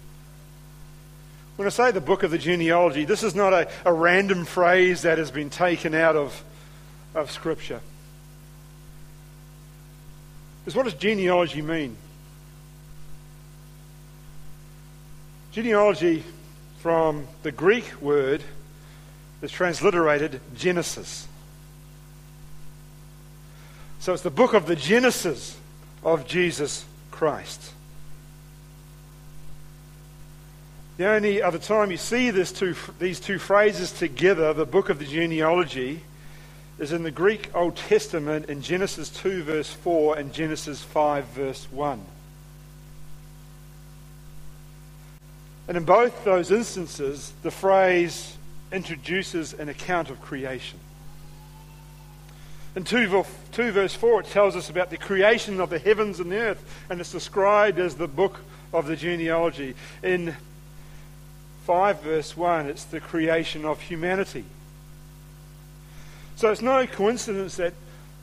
When 1.56 1.66
I 1.66 1.70
say 1.70 1.92
the 1.92 2.00
book 2.00 2.24
of 2.24 2.32
the 2.32 2.38
genealogy, 2.38 3.04
this 3.04 3.22
is 3.22 3.34
not 3.34 3.52
a, 3.52 3.70
a 3.84 3.92
random 3.92 4.44
phrase 4.44 5.02
that 5.02 5.18
has 5.18 5.30
been 5.30 5.50
taken 5.50 5.94
out 5.94 6.16
of, 6.16 6.42
of 7.14 7.30
Scripture. 7.30 7.80
Because 10.64 10.74
what 10.74 10.84
does 10.84 10.94
genealogy 10.94 11.62
mean? 11.62 11.96
Genealogy, 15.52 16.24
from 16.78 17.26
the 17.42 17.52
Greek 17.52 18.00
word, 18.00 18.42
is 19.42 19.52
transliterated 19.52 20.40
Genesis. 20.56 21.28
So 24.02 24.12
it's 24.12 24.24
the 24.24 24.30
book 24.30 24.52
of 24.52 24.66
the 24.66 24.74
Genesis 24.74 25.56
of 26.02 26.26
Jesus 26.26 26.84
Christ. 27.12 27.70
The 30.96 31.06
only 31.06 31.40
other 31.40 31.60
time 31.60 31.92
you 31.92 31.96
see 31.96 32.32
two, 32.32 32.74
these 32.98 33.20
two 33.20 33.38
phrases 33.38 33.92
together, 33.92 34.52
the 34.54 34.66
book 34.66 34.88
of 34.88 34.98
the 34.98 35.04
genealogy, 35.04 36.00
is 36.80 36.90
in 36.90 37.04
the 37.04 37.12
Greek 37.12 37.54
Old 37.54 37.76
Testament 37.76 38.46
in 38.46 38.60
Genesis 38.60 39.08
2, 39.08 39.44
verse 39.44 39.72
4, 39.72 40.18
and 40.18 40.32
Genesis 40.32 40.82
5, 40.82 41.24
verse 41.26 41.68
1. 41.70 42.04
And 45.68 45.76
in 45.76 45.84
both 45.84 46.24
those 46.24 46.50
instances, 46.50 47.32
the 47.44 47.52
phrase 47.52 48.36
introduces 48.72 49.52
an 49.52 49.68
account 49.68 50.10
of 50.10 50.20
creation. 50.20 50.80
In 52.74 52.84
2, 52.84 53.24
2 53.52 53.72
verse 53.72 53.94
4, 53.94 54.20
it 54.20 54.26
tells 54.28 54.56
us 54.56 54.70
about 54.70 54.90
the 54.90 54.96
creation 54.96 55.60
of 55.60 55.68
the 55.68 55.78
heavens 55.78 56.20
and 56.20 56.32
the 56.32 56.38
earth, 56.38 56.84
and 56.88 57.00
it's 57.00 57.12
described 57.12 57.78
as 57.78 57.96
the 57.96 58.08
book 58.08 58.40
of 58.72 58.86
the 58.86 58.96
genealogy. 58.96 59.74
In 60.02 60.34
5 61.66 62.02
verse 62.02 62.36
1, 62.36 62.66
it's 62.66 62.84
the 62.84 63.00
creation 63.00 63.64
of 63.64 63.80
humanity. 63.80 64.44
So 66.36 66.50
it's 66.50 66.62
no 66.62 66.86
coincidence 66.86 67.56
that, 67.56 67.74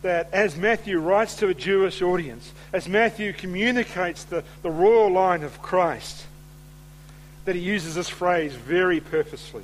that 0.01 0.33
as 0.33 0.57
Matthew 0.57 0.99
writes 0.99 1.35
to 1.35 1.47
a 1.47 1.53
Jewish 1.53 2.01
audience, 2.01 2.51
as 2.73 2.89
Matthew 2.89 3.33
communicates 3.33 4.23
the, 4.23 4.43
the 4.63 4.71
royal 4.71 5.11
line 5.11 5.43
of 5.43 5.61
Christ, 5.61 6.25
that 7.45 7.55
he 7.55 7.61
uses 7.61 7.95
this 7.95 8.09
phrase 8.09 8.53
very 8.53 8.99
purposefully. 8.99 9.63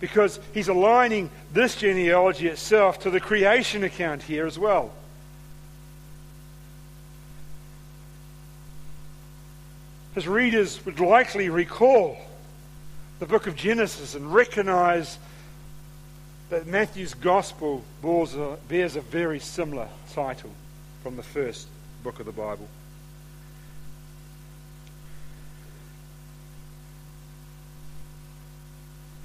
Because 0.00 0.38
he's 0.52 0.68
aligning 0.68 1.30
this 1.52 1.76
genealogy 1.76 2.48
itself 2.48 3.00
to 3.00 3.10
the 3.10 3.20
creation 3.20 3.84
account 3.84 4.22
here 4.22 4.46
as 4.46 4.58
well. 4.58 4.92
His 10.14 10.26
readers 10.26 10.84
would 10.86 10.98
likely 10.98 11.48
recall 11.48 12.16
the 13.18 13.26
book 13.26 13.46
of 13.46 13.56
Genesis 13.56 14.14
and 14.14 14.32
recognize 14.32 15.18
that 16.50 16.66
Matthew's 16.66 17.14
Gospel 17.14 17.82
bears 18.02 18.34
a, 18.34 18.56
bears 18.68 18.96
a 18.96 19.00
very 19.00 19.40
similar 19.40 19.88
title 20.12 20.50
from 21.02 21.16
the 21.16 21.22
first 21.22 21.68
book 22.02 22.20
of 22.20 22.26
the 22.26 22.32
Bible. 22.32 22.68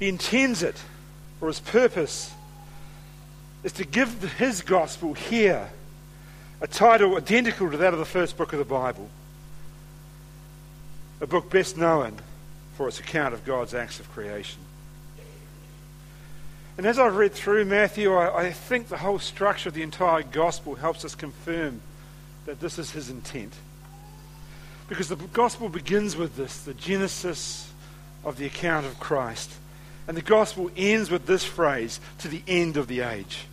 He 0.02 0.10
intends 0.10 0.64
it, 0.64 0.82
or 1.42 1.48
his 1.48 1.60
purpose 1.60 2.34
is 3.64 3.72
to 3.74 3.86
give 3.86 4.24
his 4.40 4.64
gospel 4.64 5.14
here 5.14 5.70
a 6.60 6.66
title 6.66 7.16
identical 7.18 7.70
to 7.70 7.78
that 7.78 7.94
of 7.94 8.00
the 8.00 8.06
first 8.06 8.36
book 8.36 8.52
of 8.52 8.58
the 8.58 8.66
Bible, 8.66 9.08
a 11.22 11.28
book 11.28 11.52
best 11.52 11.78
known 11.78 12.18
for 12.76 12.88
its 12.88 13.00
account 13.00 13.36
of 13.36 13.46
God's 13.46 13.76
acts 13.76 14.00
of 14.00 14.12
creation. 14.12 14.60
And 16.80 16.88
as 16.88 16.98
I've 16.98 17.16
read 17.16 17.34
through 17.34 17.66
Matthew, 17.66 18.12
I, 18.12 18.48
I, 18.48 18.52
think 18.52 18.88
the 18.88 18.98
whole 18.98 19.20
structure 19.20 19.70
of 19.70 19.76
the 19.76 19.84
entire 19.84 20.24
gospel 20.24 20.74
helps 20.74 21.06
us 21.06 21.14
confirm 21.14 21.80
that 22.48 22.60
this 22.60 22.80
is 22.80 22.90
his 22.90 23.12
intent. 23.12 23.54
Because 24.90 25.10
the 25.10 25.16
gospel 25.16 25.70
begins 25.70 26.16
with 26.16 26.38
this 26.38 26.64
the 26.64 26.74
genesis 26.74 27.72
of 28.26 28.38
the 28.38 28.48
account 28.48 28.88
of 28.88 29.00
Christ. 29.00 29.52
And 30.12 30.18
the 30.18 30.22
gospel 30.22 30.70
ends 30.76 31.10
with 31.10 31.26
this 31.26 31.46
phrase 31.46 32.02
to 32.18 32.28
the 32.28 32.44
end 32.46 32.76
of 32.76 32.88
the 32.90 33.00
age. 33.00 33.46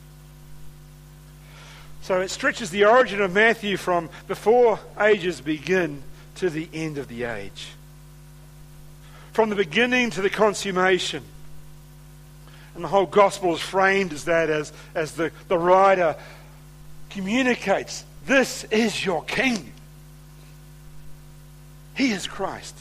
So 2.02 2.20
it 2.20 2.30
stretches 2.30 2.70
the 2.70 2.84
origin 2.84 3.22
of 3.22 3.32
Matthew 3.32 3.76
from 3.76 4.10
before 4.26 4.80
ages 5.00 5.40
begin 5.40 6.02
to 6.34 6.50
the 6.50 6.68
end 6.74 6.98
of 6.98 7.06
the 7.06 7.22
age. 7.22 7.68
From 9.30 9.50
the 9.50 9.54
beginning 9.54 10.10
to 10.10 10.20
the 10.20 10.30
consummation. 10.30 11.22
And 12.74 12.82
the 12.82 12.88
whole 12.88 13.06
gospel 13.06 13.54
is 13.54 13.60
framed 13.60 14.12
as 14.12 14.24
that, 14.24 14.50
as, 14.50 14.72
as 14.96 15.12
the, 15.12 15.30
the 15.46 15.56
writer 15.56 16.16
communicates 17.10 18.04
this 18.26 18.64
is 18.64 19.06
your 19.06 19.22
king. 19.22 19.72
He 21.94 22.10
is 22.10 22.26
Christ. 22.26 22.76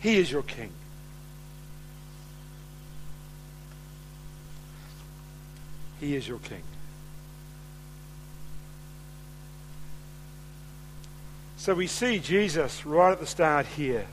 He 0.00 0.16
is 0.16 0.32
your 0.32 0.42
king. 0.42 0.72
He 6.00 6.16
is 6.16 6.26
your 6.26 6.38
king. 6.38 6.62
So 11.56 11.74
we 11.74 11.86
see 11.86 12.18
Jesus 12.18 12.84
right 12.84 13.12
at 13.12 13.20
the 13.20 13.26
start 13.26 13.64
here 13.64 14.06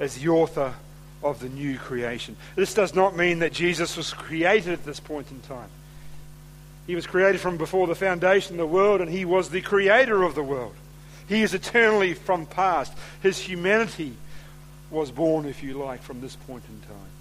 as 0.00 0.16
the 0.16 0.28
author 0.30 0.74
of 1.22 1.40
the 1.40 1.48
new 1.48 1.78
creation. 1.78 2.36
This 2.56 2.74
does 2.74 2.94
not 2.94 3.16
mean 3.16 3.40
that 3.40 3.52
Jesus 3.52 3.96
was 3.96 4.12
created 4.12 4.72
at 4.72 4.84
this 4.84 5.00
point 5.00 5.30
in 5.30 5.40
time. 5.40 5.68
He 6.86 6.94
was 6.94 7.06
created 7.06 7.40
from 7.40 7.56
before 7.56 7.86
the 7.86 7.94
foundation 7.94 8.54
of 8.54 8.58
the 8.58 8.66
world, 8.66 9.00
and 9.00 9.10
he 9.10 9.24
was 9.24 9.50
the 9.50 9.60
creator 9.60 10.22
of 10.22 10.34
the 10.34 10.42
world. 10.42 10.74
He 11.28 11.42
is 11.42 11.54
eternally 11.54 12.14
from 12.14 12.46
past. 12.46 12.92
His 13.22 13.38
humanity 13.38 14.16
was 14.90 15.10
born, 15.10 15.44
if 15.46 15.62
you 15.62 15.74
like, 15.74 16.02
from 16.02 16.20
this 16.20 16.34
point 16.34 16.64
in 16.68 16.80
time. 16.80 17.12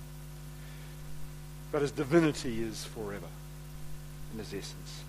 But 1.71 1.81
his 1.81 1.91
divinity 1.91 2.63
is 2.63 2.85
forever 2.85 3.27
in 4.37 4.45
his 4.45 4.53
essence. 4.53 5.03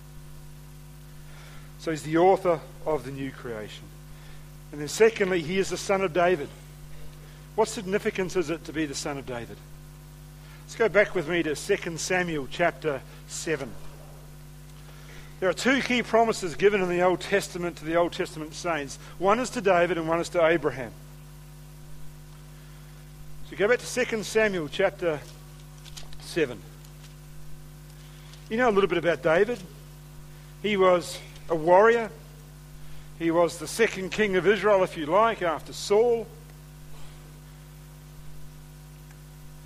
So 1.79 1.91
he's 1.91 2.03
the 2.03 2.17
author 2.17 2.59
of 2.85 3.05
the 3.05 3.11
new 3.11 3.31
creation. 3.31 3.83
And 4.71 4.81
then, 4.81 4.87
secondly, 4.87 5.41
he 5.41 5.57
is 5.57 5.69
the 5.69 5.77
son 5.77 6.01
of 6.01 6.13
David. 6.13 6.49
What 7.55 7.67
significance 7.67 8.35
is 8.35 8.49
it 8.49 8.65
to 8.65 8.73
be 8.73 8.85
the 8.85 8.95
son 8.95 9.17
of 9.17 9.25
David? 9.25 9.57
Let's 10.65 10.75
go 10.75 10.89
back 10.89 11.15
with 11.15 11.27
me 11.27 11.43
to 11.43 11.55
2 11.55 11.97
Samuel 11.97 12.47
chapter 12.49 13.01
7. 13.27 13.71
There 15.39 15.49
are 15.49 15.53
two 15.53 15.81
key 15.81 16.03
promises 16.03 16.55
given 16.55 16.81
in 16.81 16.89
the 16.89 17.01
Old 17.01 17.21
Testament 17.21 17.77
to 17.77 17.85
the 17.85 17.95
Old 17.95 18.11
Testament 18.11 18.53
saints. 18.53 18.99
One 19.17 19.39
is 19.39 19.49
to 19.51 19.61
David 19.61 19.97
and 19.97 20.07
one 20.07 20.19
is 20.19 20.29
to 20.29 20.45
Abraham. 20.45 20.91
So 23.49 23.55
go 23.55 23.67
back 23.67 23.79
to 23.79 24.05
2 24.05 24.23
Samuel 24.23 24.67
chapter 24.67 25.19
7. 26.21 26.59
You 28.49 28.57
know 28.57 28.67
a 28.67 28.71
little 28.71 28.87
bit 28.87 28.97
about 28.97 29.21
David. 29.21 29.59
He 30.63 30.75
was 30.75 31.19
a 31.49 31.55
warrior. 31.55 32.09
He 33.19 33.29
was 33.29 33.59
the 33.59 33.67
second 33.67 34.11
king 34.11 34.37
of 34.37 34.47
Israel, 34.47 34.83
if 34.83 34.97
you 34.97 35.05
like, 35.05 35.43
after 35.43 35.71
Saul. 35.71 36.25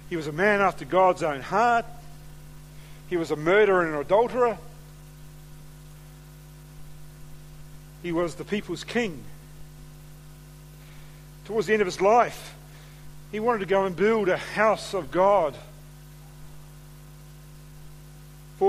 He 0.10 0.18
was 0.18 0.28
a 0.28 0.34
man 0.34 0.60
after 0.60 0.84
God's 0.84 1.24
own 1.24 1.40
heart. 1.40 1.86
He 3.10 3.16
was 3.16 3.32
a 3.32 3.38
murderer 3.38 3.86
and 3.86 3.96
an 3.96 4.02
adulterer. 4.02 4.58
He 8.02 8.12
was 8.12 8.36
the 8.36 8.44
people's 8.44 8.84
king. 8.84 9.24
Towards 11.46 11.68
the 11.68 11.74
end 11.74 11.82
of 11.82 11.86
his 11.86 12.02
life, 12.02 12.54
he 13.32 13.40
wanted 13.40 13.60
to 13.60 13.66
go 13.66 13.86
and 13.86 13.96
build 13.96 14.28
a 14.28 14.38
house 14.38 14.94
of 14.94 15.10
God 15.10 15.56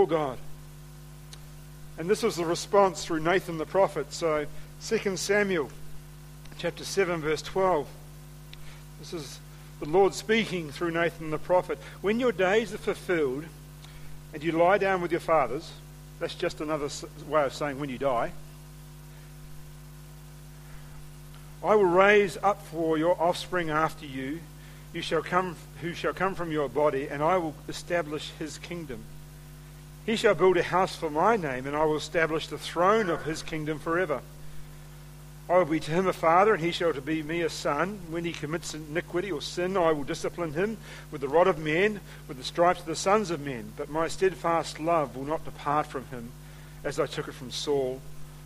God. 0.07 0.38
And 1.96 2.11
this 2.11 2.22
was 2.22 2.37
the 2.37 2.44
response 2.44 3.04
through 3.04 3.20
Nathan 3.20 3.59
the 3.59 3.66
prophet. 3.66 4.12
So 4.12 4.46
2 4.83 5.16
Samuel 5.16 5.70
chapter 6.59 6.85
7, 6.85 7.20
verse 7.20 7.42
12. 7.42 7.87
This 8.98 9.12
is 9.12 9.38
the 9.80 9.88
Lord 9.88 10.14
speaking 10.14 10.70
through 10.70 10.90
Nathan 10.90 11.30
the 11.30 11.38
prophet. 11.38 11.78
When 12.00 12.20
your 12.20 12.33
days 12.33 12.74
are 12.74 12.78
fulfilled 12.78 13.44
and 14.33 14.42
you 14.42 14.52
lie 14.52 14.78
down 14.78 15.00
with 15.00 15.11
your 15.11 15.20
fathers, 15.20 15.70
that's 16.18 16.35
just 16.35 16.61
another 16.61 16.88
way 17.28 17.44
of 17.44 17.54
saying 17.54 17.78
when 17.78 17.90
you 17.90 17.98
die. 17.98 18.33
I 21.62 21.76
will 21.76 21.85
raise 21.85 22.37
up 22.42 22.62
for 22.66 22.98
your 22.98 23.20
offspring 23.20 23.70
after 23.70 24.04
you, 24.04 24.40
you 24.92 25.00
shall 25.00 25.22
come, 25.22 25.57
who 25.80 25.94
shall 25.94 26.12
come 26.12 26.35
from 26.35 26.52
your 26.52 26.68
body, 26.68 27.09
and 27.09 27.22
I 27.22 27.38
will 27.38 27.54
establish 27.68 28.30
his 28.38 28.59
kingdom. 28.59 29.00
He 30.06 30.16
shall 30.16 30.34
build 30.34 30.56
a 30.56 30.62
house 30.62 30.94
for 30.94 31.08
my 31.08 31.36
name, 31.36 31.66
and 31.66 31.74
I 31.74 31.84
will 31.84 31.96
establish 31.96 32.46
the 32.46 32.58
throne 32.58 33.08
of 33.08 33.24
his 33.24 33.42
kingdom 33.42 33.78
forever. 33.78 34.20
I 35.48 35.58
will 35.58 35.64
be 35.64 35.80
to 35.80 35.90
him 35.90 36.06
a 36.06 36.12
father, 36.12 36.54
and 36.54 36.62
he 36.62 36.72
shall 36.72 36.92
to 36.92 37.00
be 37.00 37.22
me 37.22 37.42
a 37.42 37.50
son. 37.50 38.00
When 38.10 38.24
he 38.24 38.32
commits 38.32 38.74
iniquity 38.74 39.30
or 39.30 39.42
sin, 39.42 39.76
I 39.76 39.92
will 39.92 40.04
discipline 40.04 40.52
him 40.52 40.78
with 41.10 41.20
the 41.20 41.28
rod 41.28 41.48
of 41.48 41.58
men, 41.58 42.00
with 42.28 42.38
the 42.38 42.44
stripes 42.44 42.80
of 42.80 42.86
the 42.86 42.96
sons 42.96 43.30
of 43.30 43.40
men. 43.40 43.72
But 43.76 43.90
my 43.90 44.08
steadfast 44.08 44.80
love 44.80 45.16
will 45.16 45.24
not 45.24 45.44
depart 45.44 45.86
from 45.86 46.06
him, 46.06 46.30
as 46.82 46.98
I 47.00 47.06
took 47.06 47.28
it 47.28 47.34
from 47.34 47.50
Saul, 47.50 48.00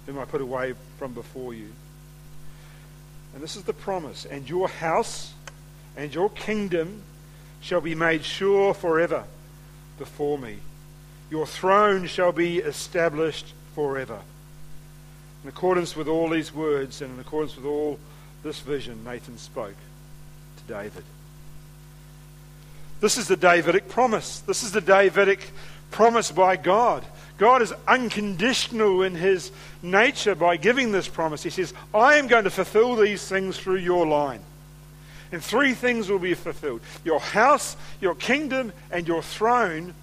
whom 0.06 0.18
I 0.18 0.24
put 0.24 0.40
away 0.40 0.74
from 0.98 1.12
before 1.12 1.54
you. 1.54 1.72
And 3.34 3.42
this 3.42 3.56
is 3.56 3.64
the 3.64 3.72
promise. 3.72 4.24
And 4.24 4.48
your 4.48 4.68
house 4.68 5.34
and 5.96 6.12
your 6.14 6.30
kingdom 6.30 7.02
shall 7.60 7.80
be 7.80 7.94
made 7.94 8.24
sure 8.24 8.74
forever 8.74 9.24
before 9.98 10.38
me. 10.38 10.58
Your 11.30 11.46
throne 11.46 12.06
shall 12.06 12.32
be 12.32 12.58
established 12.58 13.52
forever. 13.74 14.20
In 15.42 15.48
accordance 15.48 15.94
with 15.94 16.08
all 16.08 16.28
these 16.30 16.52
words 16.52 17.00
and 17.02 17.14
in 17.14 17.20
accordance 17.20 17.56
with 17.56 17.66
all 17.66 17.98
this 18.42 18.60
vision, 18.60 19.04
Nathan 19.04 19.38
spoke 19.38 19.76
to 20.56 20.72
David. 20.72 21.04
This 23.00 23.16
is 23.16 23.28
the 23.28 23.36
Davidic 23.36 23.88
promise. 23.88 24.40
This 24.40 24.62
is 24.62 24.72
the 24.72 24.80
Davidic 24.80 25.50
promise 25.90 26.30
by 26.32 26.56
God. 26.56 27.04
God 27.38 27.62
is 27.62 27.72
unconditional 27.86 29.02
in 29.02 29.14
his 29.14 29.52
nature 29.80 30.34
by 30.34 30.56
giving 30.56 30.90
this 30.90 31.06
promise. 31.06 31.44
He 31.44 31.50
says, 31.50 31.72
I 31.94 32.16
am 32.16 32.26
going 32.26 32.44
to 32.44 32.50
fulfill 32.50 32.96
these 32.96 33.26
things 33.26 33.56
through 33.56 33.76
your 33.76 34.06
line. 34.06 34.40
And 35.30 35.42
three 35.42 35.74
things 35.74 36.08
will 36.08 36.18
be 36.18 36.34
fulfilled 36.34 36.80
your 37.04 37.20
house, 37.20 37.76
your 38.00 38.16
kingdom, 38.16 38.72
and 38.90 39.06
your 39.06 39.22
throne, 39.22 39.94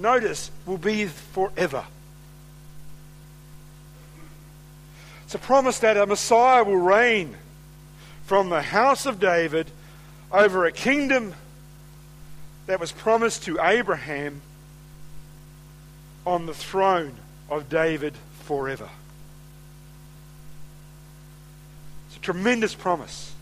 notice, 0.00 0.50
will 0.66 0.78
be 0.78 1.06
forever. 1.06 1.84
It's 5.24 5.34
a 5.34 5.38
promise 5.38 5.78
that 5.80 5.96
a 5.96 6.06
Messiah 6.06 6.64
will 6.64 6.76
reign 6.76 7.36
from 8.24 8.48
the 8.48 8.62
house 8.62 9.06
of 9.06 9.20
David 9.20 9.70
over 10.32 10.64
a 10.64 10.72
kingdom 10.72 11.34
that 12.66 12.80
was 12.80 12.92
promised 12.92 13.44
to 13.44 13.58
Abraham 13.60 14.42
on 16.26 16.46
the 16.46 16.54
throne 16.54 17.14
of 17.48 17.68
David 17.68 18.14
forever. 18.44 18.88
It's 22.08 22.16
a 22.16 22.20
tremendous 22.20 22.74
promise. 22.74 23.32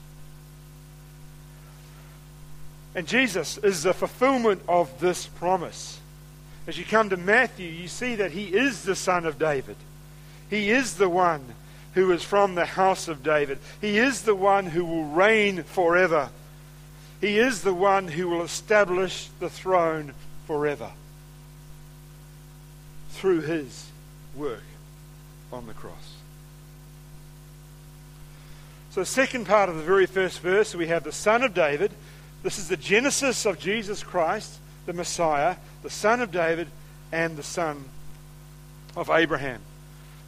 And 2.94 3.06
Jesus 3.06 3.58
is 3.58 3.82
the 3.82 3.94
fulfillment 3.94 4.62
of 4.68 5.00
this 5.00 5.26
promise. 5.26 6.00
As 6.68 6.76
you 6.76 6.84
come 6.84 7.08
to 7.08 7.16
Matthew, 7.16 7.66
you 7.66 7.88
see 7.88 8.16
that 8.16 8.32
he 8.32 8.44
is 8.44 8.82
the 8.82 8.94
son 8.94 9.24
of 9.24 9.38
David. 9.38 9.76
He 10.50 10.70
is 10.70 10.96
the 10.96 11.08
one 11.08 11.54
who 11.94 12.12
is 12.12 12.22
from 12.22 12.54
the 12.54 12.66
house 12.66 13.08
of 13.08 13.22
David. 13.22 13.58
He 13.80 13.96
is 13.96 14.22
the 14.22 14.34
one 14.34 14.66
who 14.66 14.84
will 14.84 15.06
reign 15.06 15.62
forever. 15.62 16.28
He 17.22 17.38
is 17.38 17.62
the 17.62 17.72
one 17.72 18.06
who 18.06 18.28
will 18.28 18.42
establish 18.42 19.30
the 19.40 19.48
throne 19.48 20.12
forever 20.46 20.90
through 23.12 23.40
his 23.40 23.86
work 24.36 24.62
on 25.50 25.66
the 25.66 25.72
cross. 25.72 26.16
So, 28.90 29.00
the 29.00 29.06
second 29.06 29.46
part 29.46 29.70
of 29.70 29.76
the 29.76 29.82
very 29.82 30.06
first 30.06 30.40
verse, 30.40 30.74
we 30.74 30.88
have 30.88 31.04
the 31.04 31.12
Son 31.12 31.42
of 31.42 31.54
David. 31.54 31.92
This 32.42 32.58
is 32.58 32.68
the 32.68 32.76
genesis 32.76 33.46
of 33.46 33.58
Jesus 33.58 34.02
Christ, 34.02 34.58
the 34.86 34.92
Messiah, 34.92 35.56
the 35.88 35.94
son 35.94 36.20
of 36.20 36.30
David, 36.30 36.68
and 37.12 37.34
the 37.38 37.42
son 37.42 37.82
of 38.94 39.08
Abraham. 39.08 39.62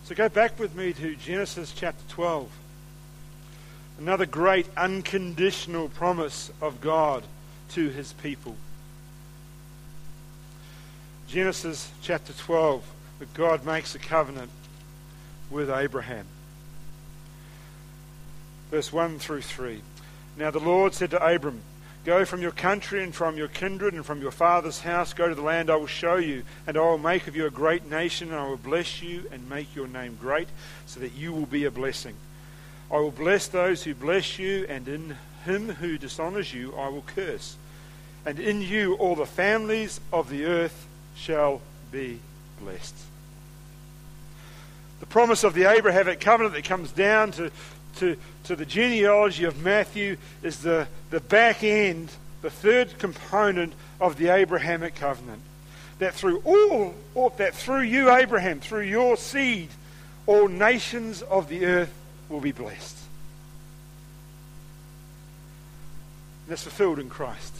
So 0.05 0.15
go 0.15 0.31
back 0.31 0.59
with 0.59 0.75
me 0.75 0.95
to 0.95 1.15
Genesis 1.17 1.75
chapter 1.77 2.03
12. 2.09 2.51
Another 3.99 4.25
great 4.25 4.67
unconditional 4.75 5.91
promise 5.91 6.51
of 6.63 6.81
God 6.81 7.25
to 7.73 7.91
his 7.91 8.15
people. 8.15 8.57
Genesis 11.29 11.91
chapter 12.01 12.33
12, 12.33 12.83
that 13.19 13.35
God 13.35 13.67
makes 13.67 13.95
a 13.95 13.99
covenant 13.99 14.51
with 15.51 15.69
Abraham. 15.69 16.25
Verse 18.71 18.91
1 18.91 19.19
through 19.19 19.43
3. 19.43 19.83
Now 20.39 20.51
the 20.51 20.59
Lord 20.59 20.95
said 20.95 21.11
to 21.11 21.23
Abram, 21.23 21.61
Go 22.05 22.25
from 22.25 22.41
your 22.41 22.51
country 22.51 23.03
and 23.05 23.15
from 23.15 23.37
your 23.37 23.49
kindred 23.49 23.93
and 23.93 24.07
from 24.07 24.23
your 24.23 24.31
father's 24.31 24.81
house, 24.81 25.13
go 25.13 25.29
to 25.29 25.35
the 25.35 25.43
land 25.43 25.69
I 25.69 25.77
will 25.77 25.87
show 25.87 26.17
you, 26.17 26.45
and 26.67 26.77
I 26.77 26.81
will 26.81 26.99
make 26.99 27.27
of 27.27 27.37
you 27.37 27.47
a 27.47 27.51
great 27.51 27.91
nation, 27.91 28.31
and 28.31 28.39
I 28.39 28.49
will 28.49 28.57
bless 28.57 29.03
you 29.03 29.27
and 29.31 29.51
make 29.51 29.77
your 29.77 29.87
name 29.87 30.17
great, 30.19 30.49
so 30.87 31.01
that 31.01 31.13
you 31.13 31.33
will 31.33 31.47
be 31.47 31.67
a 31.67 31.71
blessing. 31.71 32.15
I 32.91 32.97
will 32.97 33.11
bless 33.11 33.49
those 33.49 33.83
who 33.83 33.95
bless 33.95 34.39
you, 34.39 34.65
and 34.69 34.89
in 34.89 35.17
him 35.45 35.69
who 35.75 35.99
dishonors 35.99 36.55
you 36.55 36.75
I 36.75 36.89
will 36.89 37.05
curse. 37.07 37.57
And 38.25 38.41
in 38.41 38.63
you 38.63 38.95
all 38.95 39.15
the 39.15 39.27
families 39.27 40.01
of 40.13 40.31
the 40.31 40.47
earth 40.47 40.87
shall 41.17 41.61
be 41.93 42.21
blessed. 42.61 42.95
The 45.01 45.07
promise 45.07 45.45
of 45.45 45.55
the 45.55 45.65
Abrahamic 45.65 46.21
covenant 46.21 46.55
that 46.55 46.65
comes 46.65 46.93
down 46.93 47.33
to 47.33 47.51
to, 47.97 48.17
to 48.45 48.57
the 48.57 48.67
genealogy 48.67 49.45
of 49.45 49.63
Matthew 49.63 50.17
is 50.43 50.59
the, 50.59 50.87
the 51.11 51.21
back 51.21 51.63
end, 51.63 52.11
the 52.43 52.51
third 52.51 52.99
component 52.99 53.73
of 54.01 54.17
the 54.17 54.29
Abrahamic 54.29 54.95
covenant. 54.95 55.43
That 55.99 56.15
through 56.15 56.43
all, 56.45 56.95
that 57.37 57.55
through 57.55 57.83
you, 57.83 58.11
Abraham, 58.11 58.61
through 58.61 58.83
your 58.83 59.17
seed, 59.17 59.69
all 60.27 60.49
nations 60.49 61.23
of 61.23 61.49
the 61.49 61.67
earth 61.67 61.93
will 62.29 62.41
be 62.41 62.53
blessed. 62.53 62.97
And 66.45 66.53
that's 66.53 66.63
fulfilled 66.63 66.99
in 66.99 67.11
Christ. 67.11 67.55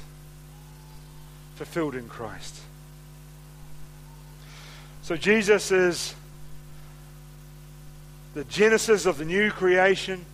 Fulfilled 1.57 1.95
in 1.95 2.09
Christ. 2.09 2.57
So 5.03 5.17
Jesus 5.17 5.71
is 5.73 6.15
the 8.35 8.45
genesis 8.45 9.07
of 9.07 9.19
the 9.19 9.25
new 9.25 9.51
creation. 9.51 10.25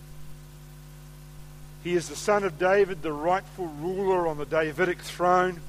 He 1.83 1.93
is 1.93 2.09
the 2.09 2.15
son 2.15 2.43
of 2.43 2.59
David, 2.59 3.01
the 3.01 3.13
rightful 3.13 3.67
ruler 3.67 4.27
on 4.27 4.37
the 4.37 4.45
Davidic 4.45 4.99
throne. 4.99 5.61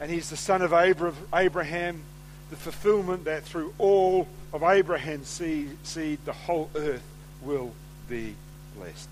And 0.00 0.10
he's 0.10 0.30
the 0.30 0.36
son 0.36 0.62
of 0.62 0.72
Abraham, 0.72 2.02
the 2.50 2.56
fulfillment 2.56 3.24
that 3.24 3.44
through 3.44 3.72
all 3.78 4.26
of 4.52 4.62
Abraham's 4.62 5.28
seed, 5.28 5.76
seed 5.84 6.18
the 6.24 6.32
whole 6.32 6.68
earth 6.74 7.04
will 7.40 7.72
be 8.08 8.34
blessed. 8.76 9.08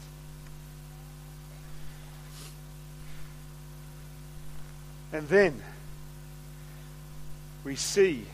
And 5.12 5.28
then 5.28 5.62
we 7.64 7.76
see 7.76 8.26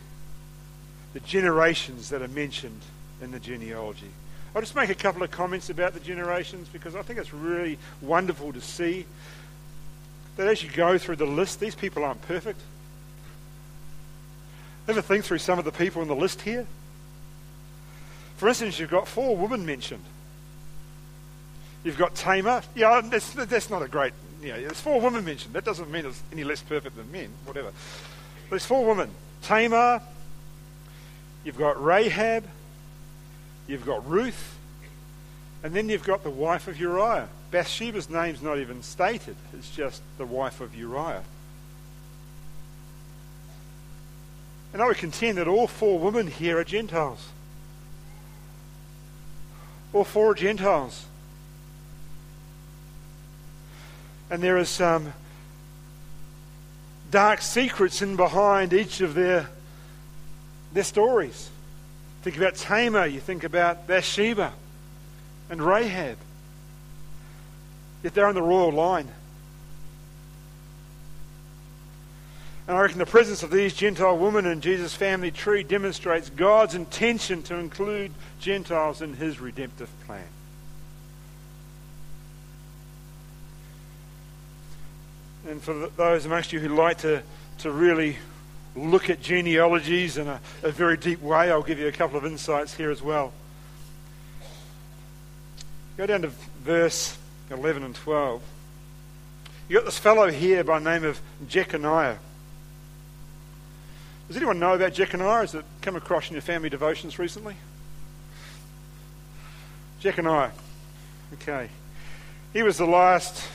the 1.13 1.21
generations 1.21 2.11
that 2.11 2.23
are 2.23 2.29
mentioned 2.29 2.81
in 3.21 3.31
the 3.31 3.41
genealogy. 3.41 4.11
I'll 4.55 4.63
just 4.63 4.75
make 4.75 4.91
a 4.91 4.95
couple 4.95 5.23
of 5.23 5.31
comments 5.31 5.69
about 5.69 5.93
the 5.95 6.01
generations 6.01 6.69
because 6.69 6.95
I 6.97 7.03
think 7.03 7.19
it's 7.19 7.33
really 7.35 7.79
wonderful 8.01 8.53
to 8.53 8.61
see 8.61 9.05
that 10.37 10.47
as 10.47 10.63
you 10.63 10.71
go 10.71 10.99
through 10.99 11.17
the 11.17 11.27
list, 11.27 11.61
these 11.61 11.75
people 11.75 12.05
aren't 12.05 12.23
perfect. 12.23 12.61
Ever 14.89 15.03
think 15.03 15.25
through 15.25 15.39
some 15.39 15.59
of 15.59 15.65
the 15.65 15.73
people 15.73 16.03
in 16.03 16.09
the 16.09 16.17
list 16.17 16.43
here? 16.43 16.67
For 18.37 18.49
instance, 18.49 18.79
you've 18.79 18.91
got 18.91 19.09
four 19.09 19.37
women 19.37 19.67
mentioned. 19.67 20.05
You've 21.85 21.99
got 21.99 22.15
Tamar. 22.15 22.63
Yeah, 22.75 23.01
that's, 23.01 23.31
that's 23.33 23.71
not 23.71 23.83
a 23.83 23.89
great. 23.89 24.13
Know, 24.43 24.61
there's 24.61 24.81
four 24.81 25.01
women 25.01 25.25
mentioned. 25.25 25.55
That 25.55 25.65
doesn't 25.65 25.91
mean 25.91 26.07
it's 26.07 26.23
any 26.33 26.45
less 26.45 26.61
perfect 26.61 26.97
than 26.97 27.11
men, 27.11 27.29
whatever. 27.45 27.73
There's 28.51 28.65
four 28.65 28.87
women. 28.87 29.11
Tamar. 29.43 30.03
You've 31.45 31.59
got 31.59 31.83
Rahab. 31.83 32.45
You've 33.67 33.85
got 33.85 34.09
Ruth, 34.09 34.59
and 35.63 35.75
then 35.75 35.89
you've 35.89 36.05
got 36.05 36.23
the 36.23 36.31
wife 36.31 36.69
of 36.69 36.79
Uriah. 36.79 37.29
Bathsheba's 37.51 38.11
name's 38.11 38.43
not 38.43 38.59
even 38.59 38.83
stated, 38.83 39.37
it's 39.53 39.71
just 39.71 40.03
the 40.19 40.27
wife 40.27 40.61
of 40.61 40.75
Uriah. 40.75 41.25
And 44.73 44.83
I 44.83 44.89
would 44.89 44.99
contend 44.99 45.39
that 45.39 45.49
all 45.49 45.67
four 45.67 45.99
women 45.99 46.27
here 46.27 46.59
are 46.59 46.65
Gentiles. 46.65 47.29
All 49.93 50.05
four 50.05 50.33
are 50.33 50.35
Gentiles. 50.35 51.07
And 54.29 54.43
there 54.43 54.59
are 54.59 54.65
some 54.67 55.15
dark 57.11 57.41
secrets 57.41 58.03
in 58.03 58.17
behind 58.17 58.75
each 58.75 59.01
of 59.01 59.15
their, 59.15 59.49
their 60.73 60.85
stories. 60.85 61.49
Think 62.27 62.39
about 62.39 62.57
Tamar, 62.57 63.07
you 63.07 63.21
think 63.21 63.45
about 63.45 63.87
Bathsheba 63.87 64.53
and 65.49 65.63
Rahab. 65.63 66.19
Yet 68.03 68.15
they're 68.15 68.27
on 68.27 68.35
the 68.35 68.43
royal 68.43 68.73
line. 68.73 69.09
And 72.67 72.77
I 72.77 72.81
reckon 72.81 72.99
the 72.99 73.07
presence 73.07 73.45
of 73.45 73.53
these 73.53 73.75
Gentile 73.75 74.19
women 74.19 74.45
in 74.45 74.61
Jesus' 74.61 74.93
family 74.93 75.31
tree 75.31 75.63
demonstrates 75.63 76.29
God's 76.29 76.75
intention 76.75 77.45
to 77.45 77.55
include 77.55 78.11
Gentiles 78.41 79.03
in 79.03 79.15
his 79.15 79.39
redemptive 79.39 79.91
plan. 80.05 80.27
And 85.49 85.63
for 85.63 85.91
those 85.91 86.27
amongst 86.27 86.53
you 86.53 86.59
who 86.59 86.71
like 86.71 86.99
to, 86.99 87.23
to 87.59 87.71
really 87.71 88.17
look 88.77 89.09
at 89.11 89.21
genealogies 89.21 90.19
in 90.19 90.29
a, 90.29 90.41
a 90.63 90.71
very 90.71 90.97
deep 90.97 91.23
way. 91.23 91.51
I'll 91.51 91.63
give 91.63 91.79
you 91.79 91.89
a 91.89 91.93
couple 91.93 92.19
of 92.19 92.27
insights 92.27 92.75
here 92.75 92.91
as 92.91 93.03
well. 93.03 93.33
Go 95.97 96.07
down 96.07 96.23
to 96.23 96.29
verse 96.63 97.17
11 97.51 97.83
and 97.83 97.95
12. 97.95 98.43
You've 99.69 99.81
got 99.81 99.87
this 99.87 99.99
fellow 99.99 100.31
here 100.31 100.63
by 100.63 100.79
the 100.79 100.91
name 100.91 101.05
of 101.05 101.21
Jeconiah. 101.49 102.19
Does 104.29 104.37
anyone 104.37 104.59
know 104.59 104.75
about 104.75 104.93
Jeconiah? 104.93 105.41
Has 105.41 105.55
it 105.55 105.65
come 105.81 105.97
across 105.97 106.29
in 106.29 106.35
your 106.35 106.43
family 106.43 106.69
devotions 106.69 107.19
recently? 107.19 107.57
Jeconiah. 110.01 110.51
Okay. 111.35 111.69
He 112.53 112.63
was 112.63 112.77
the 112.79 112.87
last 112.87 113.49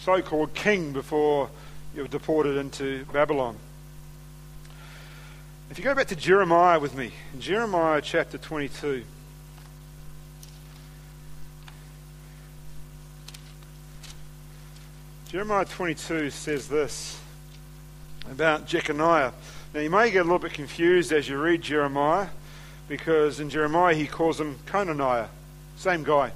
so 0.00 0.20
called 0.20 0.54
king 0.54 0.92
before 0.92 1.48
you 1.94 2.02
were 2.02 2.08
deported 2.08 2.56
into 2.56 3.04
Babylon. 3.06 3.56
If 5.74 5.78
you 5.78 5.84
go 5.86 5.96
back 5.96 6.06
to 6.06 6.14
Jeremiah 6.14 6.78
with 6.78 6.94
me, 6.94 7.10
Jeremiah 7.36 8.00
chapter 8.00 8.38
22. 8.38 9.02
Jeremiah 15.26 15.64
22 15.64 16.30
says 16.30 16.68
this 16.68 17.18
about 18.30 18.68
Jeconiah. 18.68 19.32
Now, 19.74 19.80
you 19.80 19.90
may 19.90 20.12
get 20.12 20.20
a 20.20 20.22
little 20.22 20.38
bit 20.38 20.52
confused 20.52 21.10
as 21.10 21.28
you 21.28 21.42
read 21.42 21.62
Jeremiah, 21.62 22.28
because 22.86 23.40
in 23.40 23.50
Jeremiah 23.50 23.96
he 23.96 24.06
calls 24.06 24.40
him 24.40 24.60
Conaniah, 24.66 25.26
same 25.76 26.04
guy. 26.04 26.30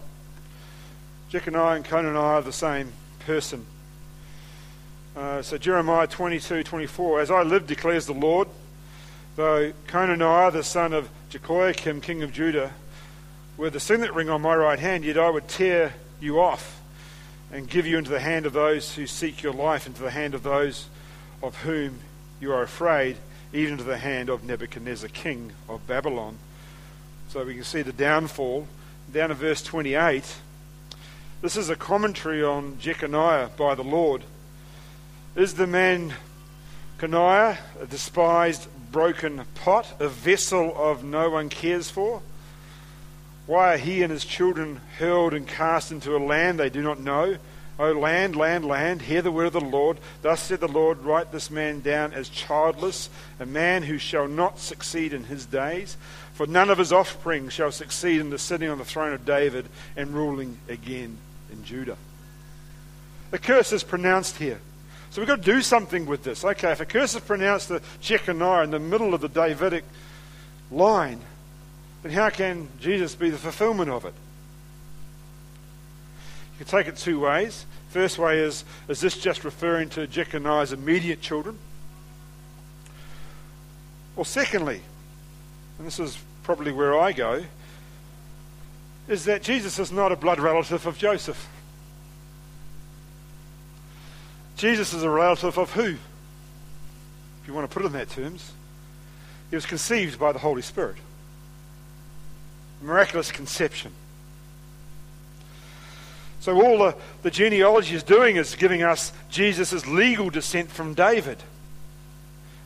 Jeconiah 1.30 1.76
and 1.76 1.84
Conaniah 1.84 2.20
are 2.20 2.42
the 2.42 2.52
same 2.52 2.92
person. 3.20 3.64
Uh, 5.16 5.42
so, 5.42 5.56
Jeremiah 5.56 6.08
22 6.08 6.64
24, 6.64 7.20
As 7.20 7.30
I 7.30 7.44
live, 7.44 7.68
declares 7.68 8.06
the 8.06 8.14
Lord, 8.14 8.48
though 9.38 9.72
Conaniah, 9.86 10.52
the 10.52 10.64
son 10.64 10.92
of 10.92 11.08
Jehoiakim, 11.30 12.00
king 12.00 12.24
of 12.24 12.32
Judah, 12.32 12.72
were 13.56 13.70
the 13.70 13.78
signet 13.78 14.12
ring 14.12 14.28
on 14.28 14.42
my 14.42 14.56
right 14.56 14.80
hand, 14.80 15.04
yet 15.04 15.16
I 15.16 15.30
would 15.30 15.46
tear 15.46 15.94
you 16.20 16.40
off 16.40 16.80
and 17.52 17.70
give 17.70 17.86
you 17.86 17.98
into 17.98 18.10
the 18.10 18.18
hand 18.18 18.46
of 18.46 18.52
those 18.52 18.96
who 18.96 19.06
seek 19.06 19.40
your 19.40 19.52
life, 19.52 19.86
into 19.86 20.02
the 20.02 20.10
hand 20.10 20.34
of 20.34 20.42
those 20.42 20.88
of 21.40 21.54
whom 21.58 22.00
you 22.40 22.52
are 22.52 22.62
afraid, 22.62 23.16
even 23.52 23.74
into 23.74 23.84
the 23.84 23.98
hand 23.98 24.28
of 24.28 24.42
Nebuchadnezzar, 24.42 25.08
king 25.08 25.52
of 25.68 25.86
Babylon. 25.86 26.36
So 27.28 27.44
we 27.44 27.54
can 27.54 27.62
see 27.62 27.82
the 27.82 27.92
downfall. 27.92 28.66
Down 29.12 29.28
to 29.28 29.36
verse 29.36 29.62
28. 29.62 30.34
This 31.42 31.56
is 31.56 31.70
a 31.70 31.76
commentary 31.76 32.42
on 32.42 32.78
Jeconiah 32.80 33.50
by 33.56 33.76
the 33.76 33.84
Lord. 33.84 34.24
Is 35.36 35.54
the 35.54 35.68
man 35.68 36.14
Coniah 36.98 37.58
a 37.80 37.86
despised 37.86 38.66
broken 38.92 39.44
pot, 39.54 39.94
a 40.00 40.08
vessel 40.08 40.72
of 40.76 41.04
no 41.04 41.30
one 41.30 41.48
cares 41.48 41.90
for? 41.90 42.22
Why 43.46 43.74
are 43.74 43.78
he 43.78 44.02
and 44.02 44.12
his 44.12 44.24
children 44.24 44.80
hurled 44.98 45.32
and 45.34 45.46
cast 45.46 45.90
into 45.90 46.14
a 46.14 46.18
land 46.18 46.58
they 46.58 46.70
do 46.70 46.82
not 46.82 47.00
know, 47.00 47.38
O 47.78 47.92
land, 47.92 48.34
land, 48.34 48.64
land, 48.64 49.02
hear 49.02 49.22
the 49.22 49.30
word 49.30 49.46
of 49.46 49.52
the 49.52 49.60
Lord. 49.60 49.98
Thus 50.20 50.40
said 50.42 50.58
the 50.58 50.66
Lord, 50.66 51.04
write 51.04 51.30
this 51.30 51.48
man 51.48 51.80
down 51.80 52.12
as 52.12 52.28
childless, 52.28 53.08
a 53.38 53.46
man 53.46 53.84
who 53.84 53.98
shall 53.98 54.26
not 54.26 54.58
succeed 54.58 55.12
in 55.12 55.24
his 55.24 55.46
days. 55.46 55.96
For 56.34 56.46
none 56.46 56.70
of 56.70 56.78
his 56.78 56.92
offspring 56.92 57.48
shall 57.50 57.70
succeed 57.70 58.20
in 58.20 58.30
the 58.30 58.38
sitting 58.38 58.68
on 58.68 58.78
the 58.78 58.84
throne 58.84 59.12
of 59.12 59.24
David 59.24 59.66
and 59.96 60.10
ruling 60.10 60.58
again 60.68 61.18
in 61.52 61.64
Judah. 61.64 61.96
The 63.30 63.38
curse 63.38 63.72
is 63.72 63.84
pronounced 63.84 64.38
here. 64.38 64.60
So 65.10 65.20
we've 65.20 65.28
got 65.28 65.42
to 65.42 65.52
do 65.52 65.62
something 65.62 66.06
with 66.06 66.22
this. 66.22 66.44
Okay, 66.44 66.72
if 66.72 66.80
a 66.80 66.86
curse 66.86 67.14
is 67.14 67.20
pronounced 67.20 67.68
to 67.68 67.80
Jeconiah 68.00 68.64
in 68.64 68.70
the 68.70 68.78
middle 68.78 69.14
of 69.14 69.20
the 69.20 69.28
Davidic 69.28 69.84
line, 70.70 71.20
then 72.02 72.12
how 72.12 72.30
can 72.30 72.68
Jesus 72.80 73.14
be 73.14 73.30
the 73.30 73.38
fulfillment 73.38 73.90
of 73.90 74.04
it? 74.04 74.14
You 76.58 76.64
can 76.64 76.66
take 76.66 76.88
it 76.88 76.96
two 76.96 77.20
ways. 77.20 77.64
First 77.90 78.18
way 78.18 78.40
is, 78.40 78.64
is 78.88 79.00
this 79.00 79.16
just 79.16 79.44
referring 79.44 79.88
to 79.90 80.06
Jeconiah's 80.06 80.72
immediate 80.72 81.20
children? 81.22 81.58
Or 84.14 84.26
secondly, 84.26 84.82
and 85.78 85.86
this 85.86 85.98
is 85.98 86.18
probably 86.42 86.72
where 86.72 86.98
I 86.98 87.12
go, 87.12 87.44
is 89.06 89.24
that 89.24 89.42
Jesus 89.42 89.78
is 89.78 89.90
not 89.90 90.12
a 90.12 90.16
blood 90.16 90.38
relative 90.38 90.86
of 90.86 90.98
Joseph. 90.98 91.48
Jesus 94.58 94.92
is 94.92 95.04
a 95.04 95.08
relative 95.08 95.56
of 95.56 95.72
who? 95.72 95.94
If 97.42 97.46
you 97.46 97.54
want 97.54 97.70
to 97.70 97.72
put 97.72 97.84
it 97.84 97.86
in 97.86 97.92
that 97.92 98.10
terms. 98.10 98.52
He 99.50 99.56
was 99.56 99.64
conceived 99.64 100.18
by 100.18 100.32
the 100.32 100.40
Holy 100.40 100.62
Spirit. 100.62 100.96
Miraculous 102.82 103.32
conception. 103.32 103.92
So 106.40 106.60
all 106.60 106.78
the, 106.78 106.96
the 107.22 107.30
genealogy 107.30 107.94
is 107.94 108.02
doing 108.02 108.36
is 108.36 108.56
giving 108.56 108.82
us 108.82 109.12
Jesus' 109.30 109.86
legal 109.86 110.28
descent 110.28 110.70
from 110.70 110.92
David. 110.94 111.38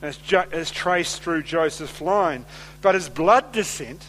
As, 0.00 0.18
as 0.50 0.70
traced 0.70 1.22
through 1.22 1.42
Joseph's 1.42 2.00
line. 2.00 2.46
But 2.80 2.94
his 2.94 3.10
blood 3.10 3.52
descent 3.52 4.02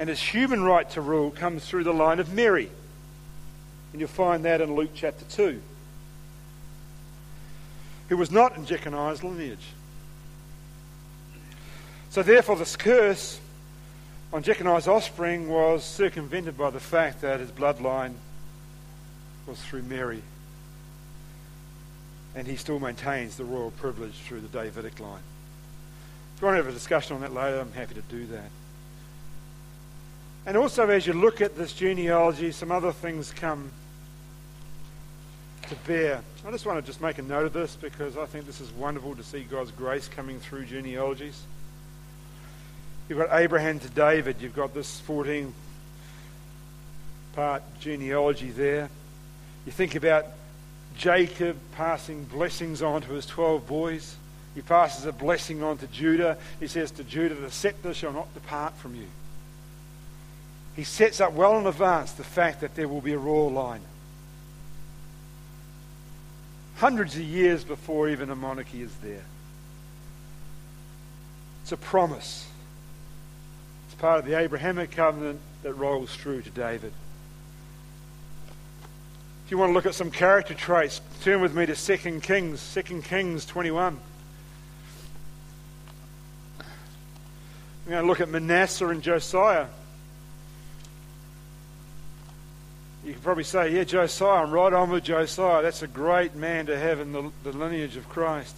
and 0.00 0.08
his 0.08 0.20
human 0.20 0.64
right 0.64 0.90
to 0.90 1.00
rule 1.00 1.30
comes 1.30 1.64
through 1.64 1.84
the 1.84 1.94
line 1.94 2.18
of 2.18 2.34
Mary. 2.34 2.70
And 3.92 4.00
you'll 4.00 4.08
find 4.08 4.44
that 4.44 4.60
in 4.60 4.74
Luke 4.74 4.90
chapter 4.94 5.24
2. 5.24 5.60
Who 8.08 8.16
was 8.16 8.30
not 8.30 8.56
in 8.56 8.66
Jeconiah's 8.66 9.22
lineage. 9.22 9.66
So 12.10 12.22
therefore 12.22 12.56
this 12.56 12.76
curse 12.76 13.40
on 14.32 14.42
Jeconiah's 14.42 14.88
offspring 14.88 15.48
was 15.48 15.84
circumvented 15.84 16.56
by 16.56 16.70
the 16.70 16.80
fact 16.80 17.20
that 17.22 17.40
his 17.40 17.50
bloodline 17.50 18.14
was 19.46 19.60
through 19.60 19.82
Mary. 19.82 20.22
And 22.34 22.46
he 22.46 22.56
still 22.56 22.78
maintains 22.78 23.36
the 23.36 23.44
royal 23.44 23.72
privilege 23.72 24.14
through 24.14 24.40
the 24.40 24.48
Davidic 24.48 25.00
line. 25.00 25.22
If 26.36 26.42
you 26.42 26.46
want 26.46 26.58
to 26.58 26.64
have 26.64 26.72
a 26.72 26.76
discussion 26.76 27.16
on 27.16 27.22
that 27.22 27.34
later, 27.34 27.60
I'm 27.60 27.72
happy 27.72 27.94
to 27.94 28.02
do 28.02 28.26
that. 28.26 28.50
And 30.46 30.56
also, 30.56 30.88
as 30.88 31.06
you 31.06 31.12
look 31.12 31.40
at 31.40 31.56
this 31.56 31.72
genealogy, 31.72 32.50
some 32.50 32.72
other 32.72 32.92
things 32.92 33.30
come 33.30 33.70
to 35.70 35.76
bear. 35.86 36.20
I 36.44 36.50
just 36.50 36.66
want 36.66 36.84
to 36.84 36.86
just 36.86 37.00
make 37.00 37.18
a 37.18 37.22
note 37.22 37.46
of 37.46 37.52
this 37.52 37.76
because 37.76 38.16
I 38.16 38.26
think 38.26 38.44
this 38.44 38.60
is 38.60 38.72
wonderful 38.72 39.14
to 39.14 39.22
see 39.22 39.44
God's 39.44 39.70
grace 39.70 40.08
coming 40.08 40.40
through 40.40 40.64
genealogies. 40.64 41.40
You've 43.08 43.20
got 43.20 43.28
Abraham 43.38 43.78
to 43.78 43.88
David. 43.88 44.36
You've 44.40 44.56
got 44.56 44.74
this 44.74 44.98
14 45.00 45.54
part 47.34 47.62
genealogy 47.78 48.50
there. 48.50 48.90
You 49.64 49.70
think 49.70 49.94
about 49.94 50.26
Jacob 50.96 51.56
passing 51.76 52.24
blessings 52.24 52.82
on 52.82 53.02
to 53.02 53.12
his 53.12 53.26
12 53.26 53.64
boys. 53.68 54.16
He 54.56 54.62
passes 54.62 55.06
a 55.06 55.12
blessing 55.12 55.62
on 55.62 55.78
to 55.78 55.86
Judah. 55.86 56.36
He 56.58 56.66
says 56.66 56.90
to 56.92 57.04
Judah, 57.04 57.36
The 57.36 57.50
scepter 57.52 57.94
shall 57.94 58.12
not 58.12 58.34
depart 58.34 58.74
from 58.74 58.96
you. 58.96 59.06
He 60.74 60.82
sets 60.82 61.20
up 61.20 61.32
well 61.34 61.56
in 61.60 61.66
advance 61.68 62.10
the 62.10 62.24
fact 62.24 62.60
that 62.62 62.74
there 62.74 62.88
will 62.88 63.00
be 63.00 63.12
a 63.12 63.18
royal 63.18 63.52
line. 63.52 63.82
Hundreds 66.80 67.14
of 67.14 67.20
years 67.20 67.62
before 67.62 68.08
even 68.08 68.30
a 68.30 68.34
monarchy 68.34 68.80
is 68.80 68.94
there. 69.02 69.22
It's 71.62 71.72
a 71.72 71.76
promise 71.76 72.46
It's 73.86 74.00
part 74.00 74.20
of 74.20 74.24
the 74.24 74.38
Abrahamic 74.38 74.90
covenant 74.90 75.40
that 75.62 75.74
rolls 75.74 76.16
through 76.16 76.40
to 76.40 76.48
David. 76.48 76.94
If 79.44 79.50
you 79.50 79.58
want 79.58 79.68
to 79.68 79.74
look 79.74 79.84
at 79.84 79.94
some 79.94 80.10
character 80.10 80.54
traits, 80.54 81.02
turn 81.22 81.42
with 81.42 81.54
me 81.54 81.66
to 81.66 81.76
2 81.76 82.20
Kings, 82.20 82.72
2 82.72 83.02
Kings 83.02 83.44
21. 83.44 83.98
We're 87.84 87.90
going 87.90 88.02
to 88.02 88.08
look 88.08 88.22
at 88.22 88.30
Manasseh 88.30 88.88
and 88.88 89.02
Josiah. 89.02 89.66
You 93.10 93.14
can 93.14 93.24
probably 93.24 93.42
say, 93.42 93.74
yeah, 93.74 93.82
Josiah, 93.82 94.44
I'm 94.44 94.52
right 94.52 94.72
on 94.72 94.88
with 94.88 95.02
Josiah. 95.02 95.62
That's 95.62 95.82
a 95.82 95.88
great 95.88 96.36
man 96.36 96.66
to 96.66 96.78
have 96.78 97.00
in 97.00 97.10
the, 97.10 97.32
the 97.42 97.50
lineage 97.50 97.96
of 97.96 98.08
Christ. 98.08 98.56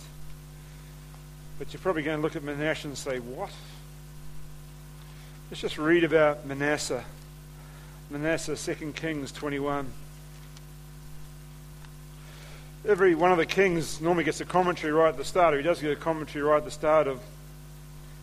But 1.59 1.73
you're 1.73 1.81
probably 1.81 2.03
going 2.03 2.19
to 2.19 2.23
look 2.23 2.37
at 2.37 2.43
Manasseh 2.43 2.88
and 2.88 2.99
say, 2.99 3.19
what? 3.19 3.49
Let's 5.51 5.62
just 5.62 5.79
read 5.79 6.05
about 6.05 6.45
Manasseh. 6.45 7.03
Manasseh, 8.11 8.55
2 8.55 8.93
Kings 8.93 9.33
21. 9.33 9.91
Every 12.87 13.15
one 13.15 13.33
of 13.33 13.38
the 13.38 13.47
kings 13.47 14.03
normally 14.03 14.25
gets 14.25 14.43
a 14.43 14.45
commentary 14.45 14.93
right 14.93 15.09
at 15.09 15.17
the 15.17 15.25
start, 15.25 15.55
or 15.55 15.57
he 15.57 15.62
does 15.62 15.81
get 15.81 15.93
a 15.93 15.97
commentary 15.97 16.45
right 16.45 16.59
at 16.59 16.67
the 16.67 16.71
start 16.71 17.07
of 17.07 17.23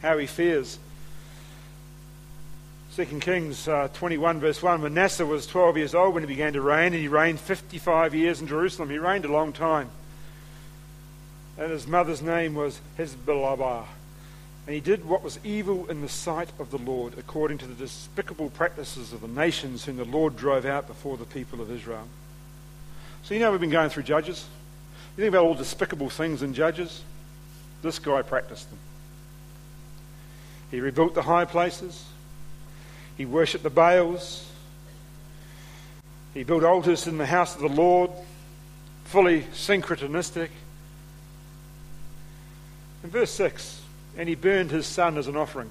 how 0.03 0.19
he 0.19 0.27
fears. 0.27 0.77
2 2.95 3.05
Kings 3.19 3.67
uh, 3.67 3.87
21, 3.93 4.39
verse 4.39 4.61
1 4.63 4.81
Manasseh 4.81 5.25
was 5.25 5.45
12 5.45 5.77
years 5.77 5.95
old 5.95 6.13
when 6.15 6.23
he 6.23 6.27
began 6.27 6.53
to 6.53 6.61
reign, 6.61 6.87
and 6.87 6.95
he 6.95 7.07
reigned 7.07 7.39
55 7.39 8.15
years 8.15 8.41
in 8.41 8.47
Jerusalem. 8.47 8.89
He 8.89 8.97
reigned 8.97 9.25
a 9.25 9.31
long 9.31 9.53
time. 9.53 9.89
And 11.57 11.71
his 11.71 11.85
mother's 11.85 12.21
name 12.21 12.55
was 12.55 12.79
Hephzibah. 12.97 13.85
And 14.65 14.73
he 14.73 14.81
did 14.81 15.05
what 15.05 15.23
was 15.23 15.39
evil 15.43 15.89
in 15.89 16.01
the 16.01 16.09
sight 16.09 16.49
of 16.57 16.71
the 16.71 16.77
Lord, 16.77 17.17
according 17.17 17.59
to 17.59 17.67
the 17.67 17.73
despicable 17.73 18.49
practices 18.49 19.13
of 19.13 19.21
the 19.21 19.27
nations 19.27 19.85
whom 19.85 19.97
the 19.97 20.05
Lord 20.05 20.35
drove 20.35 20.65
out 20.65 20.87
before 20.87 21.17
the 21.17 21.25
people 21.25 21.61
of 21.61 21.71
Israel. 21.71 22.07
So, 23.23 23.33
you 23.33 23.39
know, 23.39 23.51
we've 23.51 23.59
been 23.59 23.69
going 23.69 23.89
through 23.89 24.03
Judges. 24.03 24.45
You 25.17 25.23
think 25.23 25.33
about 25.33 25.45
all 25.45 25.53
despicable 25.53 26.09
things 26.09 26.41
in 26.41 26.53
Judges? 26.53 27.03
This 27.81 27.99
guy 27.99 28.21
practiced 28.21 28.69
them. 28.69 28.79
He 30.71 30.79
rebuilt 30.79 31.15
the 31.15 31.23
high 31.23 31.45
places, 31.45 32.05
he 33.19 33.25
worshipped 33.25 33.65
the 33.65 33.69
Baals, 33.69 34.49
he 36.33 36.45
built 36.45 36.63
altars 36.63 37.05
in 37.05 37.17
the 37.17 37.25
house 37.25 37.53
of 37.53 37.61
the 37.61 37.67
Lord, 37.67 38.11
fully 39.03 39.41
syncretistic. 39.53 40.47
In 43.03 43.09
verse 43.09 43.31
6, 43.31 43.81
and 44.17 44.29
he 44.29 44.35
burned 44.35 44.71
his 44.71 44.85
son 44.85 45.17
as 45.17 45.27
an 45.27 45.35
offering. 45.35 45.69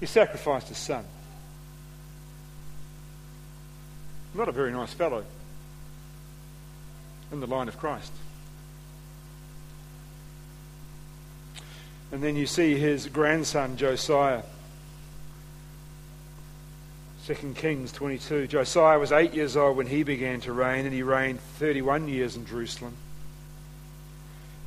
He 0.00 0.06
sacrificed 0.06 0.68
his 0.68 0.78
son. 0.78 1.04
Not 4.32 4.48
a 4.48 4.52
very 4.52 4.72
nice 4.72 4.94
fellow 4.94 5.22
in 7.30 7.40
the 7.40 7.46
line 7.46 7.68
of 7.68 7.78
Christ. 7.78 8.10
And 12.12 12.22
then 12.22 12.36
you 12.36 12.46
see 12.46 12.76
his 12.76 13.06
grandson 13.06 13.76
Josiah. 13.76 14.42
2 17.26 17.54
Kings 17.54 17.92
22. 17.92 18.48
Josiah 18.48 18.98
was 18.98 19.12
eight 19.12 19.34
years 19.34 19.56
old 19.56 19.76
when 19.76 19.86
he 19.86 20.02
began 20.02 20.40
to 20.40 20.52
reign, 20.52 20.86
and 20.86 20.94
he 20.94 21.02
reigned 21.02 21.40
31 21.40 22.08
years 22.08 22.34
in 22.34 22.46
Jerusalem. 22.46 22.94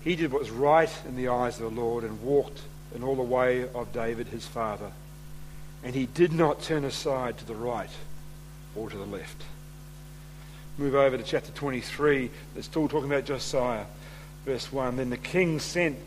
He 0.04 0.16
did 0.16 0.32
what 0.32 0.42
was 0.42 0.52
right 0.52 0.92
in 1.08 1.16
the 1.16 1.30
eyes 1.30 1.60
of 1.60 1.74
the 1.74 1.82
Lord 1.82 2.04
and 2.04 2.22
walked 2.22 2.62
in 2.94 3.04
all 3.04 3.16
the 3.16 3.22
way 3.22 3.68
of 3.74 3.92
David 3.92 4.28
his 4.28 4.46
father. 4.46 4.92
And 5.84 5.96
he 5.96 6.06
did 6.06 6.32
not 6.32 6.62
turn 6.62 6.86
aside 6.86 7.38
to 7.40 7.46
the 7.46 7.56
right 7.56 7.90
or 8.76 8.90
to 8.90 8.98
the 8.98 9.06
left. 9.06 9.44
Move 10.78 10.96
over 10.96 11.18
to 11.18 11.24
chapter 11.24 11.52
23. 11.52 12.30
It's 12.56 12.68
still 12.68 12.88
talking 12.88 13.12
about 13.12 13.26
Josiah. 13.26 13.86
Verse 14.46 14.72
1. 14.72 14.98
Then 14.98 15.10
the 15.10 15.18
king 15.18 15.60
sent, 15.60 15.98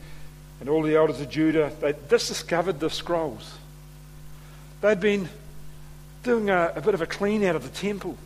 and 0.61 0.69
all 0.69 0.83
the 0.83 0.97
elders 0.97 1.21
of 1.21 1.29
Judah, 1.29 1.73
they 1.81 1.95
discovered 2.09 2.81
the 2.81 2.90
scrolls. 2.90 3.55
They'd 4.81 5.01
been 5.01 5.29
doing 6.23 6.51
a, 6.51 6.73
a 6.77 6.81
bit 6.81 6.95
of 6.95 7.03
a 7.03 7.07
clean 7.07 7.45
out 7.45 7.57
of 7.57 7.62
the 7.62 7.69
temple. 7.69 8.16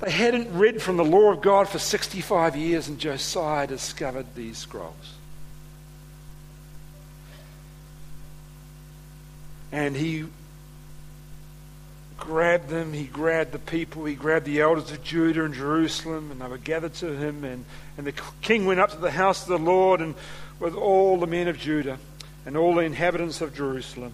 They 0.00 0.10
hadn't 0.10 0.56
read 0.56 0.82
from 0.82 0.96
the 0.96 1.04
law 1.04 1.32
of 1.32 1.40
God 1.40 1.68
for 1.68 1.78
65 1.78 2.56
years, 2.56 2.88
and 2.88 2.98
Josiah 2.98 3.66
discovered 3.66 4.26
these 4.34 4.58
scrolls. 4.58 5.14
And 9.72 9.96
he 9.96 10.26
grabbed 12.18 12.68
them, 12.68 12.92
he 12.92 13.04
grabbed 13.04 13.52
the 13.52 13.58
people, 13.58 14.04
he 14.04 14.14
grabbed 14.14 14.46
the 14.46 14.60
elders 14.60 14.90
of 14.90 15.02
Judah 15.02 15.44
and 15.44 15.54
Jerusalem, 15.54 16.30
and 16.30 16.40
they 16.40 16.46
were 16.46 16.58
gathered 16.58 16.94
to 16.94 17.16
him. 17.16 17.44
And, 17.44 17.64
and 17.96 18.06
the 18.06 18.14
king 18.42 18.66
went 18.66 18.80
up 18.80 18.90
to 18.90 18.98
the 18.98 19.10
house 19.10 19.42
of 19.42 19.48
the 19.48 19.58
Lord 19.58 20.00
and 20.00 20.14
with 20.58 20.74
all 20.74 21.18
the 21.18 21.26
men 21.26 21.48
of 21.48 21.58
Judah 21.58 21.98
and 22.44 22.56
all 22.56 22.74
the 22.74 22.82
inhabitants 22.82 23.40
of 23.40 23.54
Jerusalem, 23.54 24.12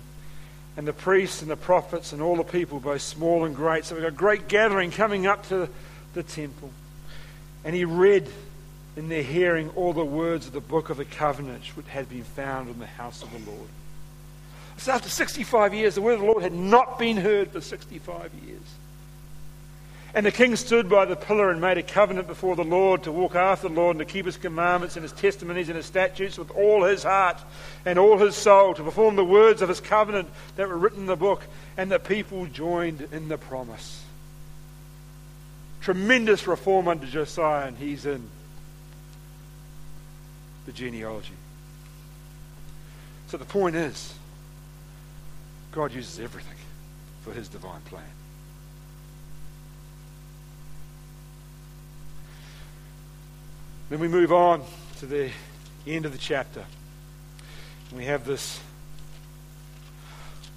and 0.77 0.89
the 0.89 0.93
priests 0.93 1.43
and 1.43 1.51
the 1.51 1.57
prophets 1.57 2.13
and 2.13 2.23
all 2.23 2.37
the 2.37 2.45
people, 2.45 2.81
both 2.81 3.03
small 3.03 3.45
and 3.45 3.55
great. 3.55 3.85
So 3.85 3.95
we've 3.95 4.03
got 4.03 4.09
a 4.09 4.17
great 4.17 4.49
gathering 4.49 4.91
coming 4.91 5.27
up 5.27 5.47
to 5.49 5.69
the 6.15 6.23
temple. 6.23 6.71
And 7.65 7.77
he 7.77 7.85
read 7.85 8.27
in 8.97 9.09
their 9.09 9.23
hearing 9.23 9.71
all 9.77 9.93
the 9.93 10.05
words 10.05 10.47
of 10.47 10.53
the 10.53 10.61
book 10.61 10.91
of 10.91 10.97
the 10.97 11.05
covenant 11.05 11.65
which 11.77 11.87
had 11.89 12.09
been 12.09 12.25
found 12.25 12.71
in 12.71 12.79
the 12.79 12.87
house 12.87 13.23
of 13.23 13.31
the 13.33 13.51
Lord. 13.51 13.69
So 14.79 14.93
after 14.93 15.09
65 15.09 15.75
years, 15.75 15.95
the 15.95 16.03
word 16.03 16.15
of 16.15 16.21
the 16.21 16.27
Lord 16.27 16.43
had 16.43 16.55
not 16.55 16.99
been 16.99 17.19
heard 17.19 17.51
for 17.51 17.61
65 17.61 18.33
years. 18.47 18.61
And 20.15 20.27
the 20.27 20.33
king 20.33 20.57
stood 20.57 20.91
by 20.91 21.07
the 21.07 21.17
pillar 21.17 21.51
and 21.51 21.59
made 21.61 21.79
a 21.79 21.83
covenant 21.83 22.27
before 22.27 22.55
the 22.55 22.65
Lord 22.65 23.05
to 23.05 23.13
walk 23.13 23.35
after 23.35 23.69
the 23.69 23.75
Lord 23.75 23.97
and 23.97 24.07
to 24.07 24.13
keep 24.13 24.27
his 24.27 24.37
commandments 24.37 24.97
and 24.97 25.03
his 25.03 25.13
testimonies 25.13 25.71
and 25.71 25.77
his 25.77 25.87
statutes 25.87 26.37
with 26.37 26.51
all 26.51 26.85
his 26.85 27.03
heart 27.03 27.41
and 27.87 27.99
all 27.99 28.19
his 28.19 28.37
soul, 28.37 28.75
to 28.75 28.83
perform 28.83 29.17
the 29.17 29.25
words 29.25 29.63
of 29.63 29.71
his 29.71 29.81
covenant 29.81 30.29
that 30.57 30.69
were 30.69 30.77
written 30.77 31.01
in 31.01 31.07
the 31.07 31.17
book. 31.17 31.43
And 31.79 31.91
the 31.91 31.99
people 31.99 32.45
joined 32.45 33.09
in 33.11 33.29
the 33.29 33.39
promise. 33.39 34.03
Tremendous 35.81 36.47
reform 36.47 36.89
under 36.89 37.07
Josiah, 37.07 37.67
and 37.67 37.79
he's 37.79 38.05
in 38.05 38.29
the 40.67 40.73
genealogy. 40.73 41.33
So 43.29 43.39
the 43.39 43.47
point 43.47 43.77
is, 43.77 44.13
God 45.73 45.93
uses 45.93 46.21
everything 46.21 46.59
for 47.23 47.33
his 47.33 47.49
divine 47.49 47.81
plan. 47.87 48.05
Then 53.91 54.01
we 54.01 54.09
move 54.09 54.33
on 54.33 54.65
to 54.99 55.07
the 55.07 55.31
end 55.87 56.07
of 56.07 56.13
the 56.13 56.19
chapter. 56.19 56.65
We 57.95 58.07
have 58.07 58.25
this 58.25 58.61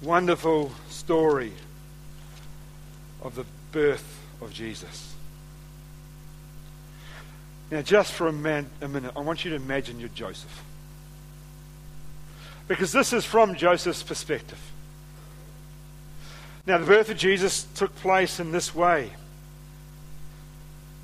wonderful 0.00 0.72
story 0.88 1.52
of 3.22 3.34
the 3.34 3.44
birth 3.72 4.20
of 4.40 4.52
Jesus. 4.52 5.14
Now, 7.70 7.82
just 7.82 8.12
for 8.12 8.28
a, 8.28 8.32
man, 8.32 8.70
a 8.80 8.88
minute, 8.88 9.12
I 9.16 9.20
want 9.20 9.44
you 9.44 9.50
to 9.50 9.56
imagine 9.56 9.98
you're 9.98 10.08
Joseph. 10.10 10.62
Because 12.68 12.92
this 12.92 13.12
is 13.12 13.24
from 13.24 13.54
Joseph's 13.54 14.02
perspective. 14.02 14.60
Now, 16.66 16.78
the 16.78 16.86
birth 16.86 17.10
of 17.10 17.16
Jesus 17.16 17.66
took 17.74 17.94
place 17.96 18.40
in 18.40 18.52
this 18.52 18.74
way. 18.74 19.10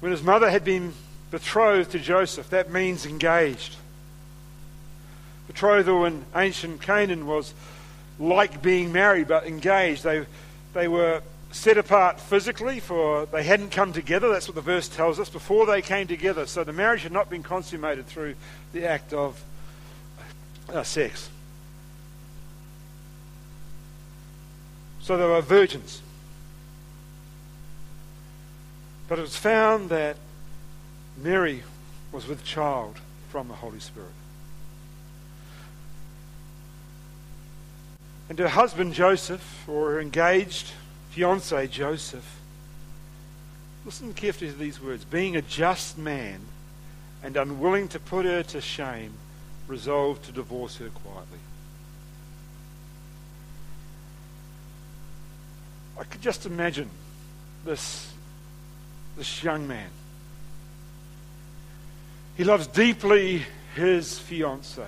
When 0.01 0.13
his 0.13 0.23
mother 0.23 0.51
had 0.51 0.65
been 0.65 0.95
betrothed 1.33 1.91
to 1.91 1.99
Joseph, 1.99 2.51
that 2.51 2.71
means 2.71 3.07
engaged. 3.07 3.77
Betrothal 5.49 6.05
in 6.05 6.25
ancient 6.37 6.83
Canaan 6.83 7.27
was 7.27 7.55
like 8.19 8.63
being 8.63 8.93
married, 8.93 9.29
but 9.29 9.47
engaged. 9.47 10.05
They, 10.05 10.27
they 10.75 10.87
were 10.87 11.23
set 11.51 11.77
apart 11.77 12.21
physically 12.21 12.81
for 12.81 13.27
they 13.27 13.43
hadn't 13.43 13.69
come 13.69 13.93
together 13.93 14.31
that's 14.31 14.49
what 14.49 14.55
the 14.55 14.63
verse 14.63 14.89
tells 14.89 15.21
us 15.21 15.29
before 15.29 15.67
they 15.67 15.83
came 15.83 16.07
together 16.07 16.47
so 16.47 16.65
the 16.65 16.73
marriage 16.73 17.03
had 17.03 17.13
not 17.13 17.29
been 17.29 17.43
consummated 17.43 18.07
through 18.07 18.35
the 18.73 18.87
act 18.87 19.13
of 19.13 19.45
uh, 20.73 20.83
sex 20.83 21.29
so 25.03 25.19
they 25.19 25.27
were 25.27 25.43
virgins 25.43 26.01
but 29.09 29.19
it 29.19 29.23
was 29.23 29.37
found 29.37 29.91
that 29.91 30.17
mary 31.23 31.63
was 32.11 32.27
with 32.27 32.45
child 32.45 32.99
from 33.31 33.49
the 33.49 33.55
holy 33.55 33.81
spirit 33.81 34.09
and 38.29 38.39
her 38.39 38.49
husband 38.49 38.93
joseph 38.93 39.69
or 39.69 39.93
her 39.93 40.01
engaged 40.01 40.73
fiance 41.13 41.67
Joseph, 41.67 42.41
listen 43.85 44.15
carefully 44.15 44.51
to 44.51 44.57
these 44.57 44.81
words 44.81 45.05
being 45.05 45.37
a 45.37 45.43
just 45.43 45.99
man 45.99 46.41
and 47.23 47.37
unwilling 47.37 47.87
to 47.89 48.01
put 48.01 48.25
her 48.25 48.43
to 48.43 48.63
shame, 48.63 49.13
resolved 49.69 50.25
to 50.25 50.33
divorce 50.33 50.79
her 50.79 50.89
quietly. 50.89 51.39
I 56.01 56.05
could 56.05 56.23
just 56.23 56.47
imagine 56.47 56.89
this, 57.67 58.11
this 59.19 59.45
young 59.45 59.69
man. 59.69 59.91
He 62.37 62.45
loves 62.45 62.67
deeply 62.67 63.45
his 63.75 64.19
fiancee. 64.19 64.83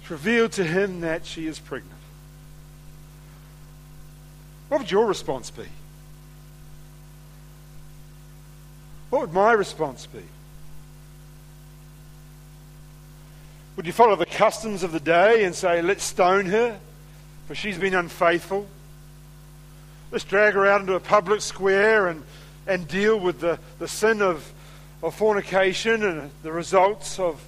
It's 0.00 0.10
revealed 0.10 0.52
to 0.52 0.64
him 0.64 1.00
that 1.00 1.26
she 1.26 1.46
is 1.46 1.58
pregnant. 1.58 1.92
What 4.68 4.78
would 4.78 4.90
your 4.90 5.06
response 5.06 5.50
be? 5.50 5.66
What 9.10 9.22
would 9.22 9.32
my 9.32 9.52
response 9.52 10.06
be? 10.06 10.22
Would 13.76 13.86
you 13.86 13.92
follow 13.92 14.16
the 14.16 14.26
customs 14.26 14.82
of 14.82 14.92
the 14.92 15.00
day 15.00 15.44
and 15.44 15.54
say, 15.54 15.82
let's 15.82 16.02
stone 16.02 16.46
her, 16.46 16.78
for 17.46 17.54
she's 17.54 17.78
been 17.78 17.94
unfaithful? 17.94 18.66
Let's 20.10 20.24
drag 20.24 20.54
her 20.54 20.66
out 20.66 20.80
into 20.80 20.94
a 20.94 21.00
public 21.00 21.40
square 21.42 22.08
and, 22.08 22.22
and 22.66 22.86
deal 22.88 23.18
with 23.18 23.40
the, 23.40 23.58
the 23.78 23.88
sin 23.88 24.22
of, 24.22 24.52
of 25.02 25.14
fornication 25.14 26.04
and 26.04 26.30
the 26.42 26.52
results 26.52 27.18
of 27.18 27.42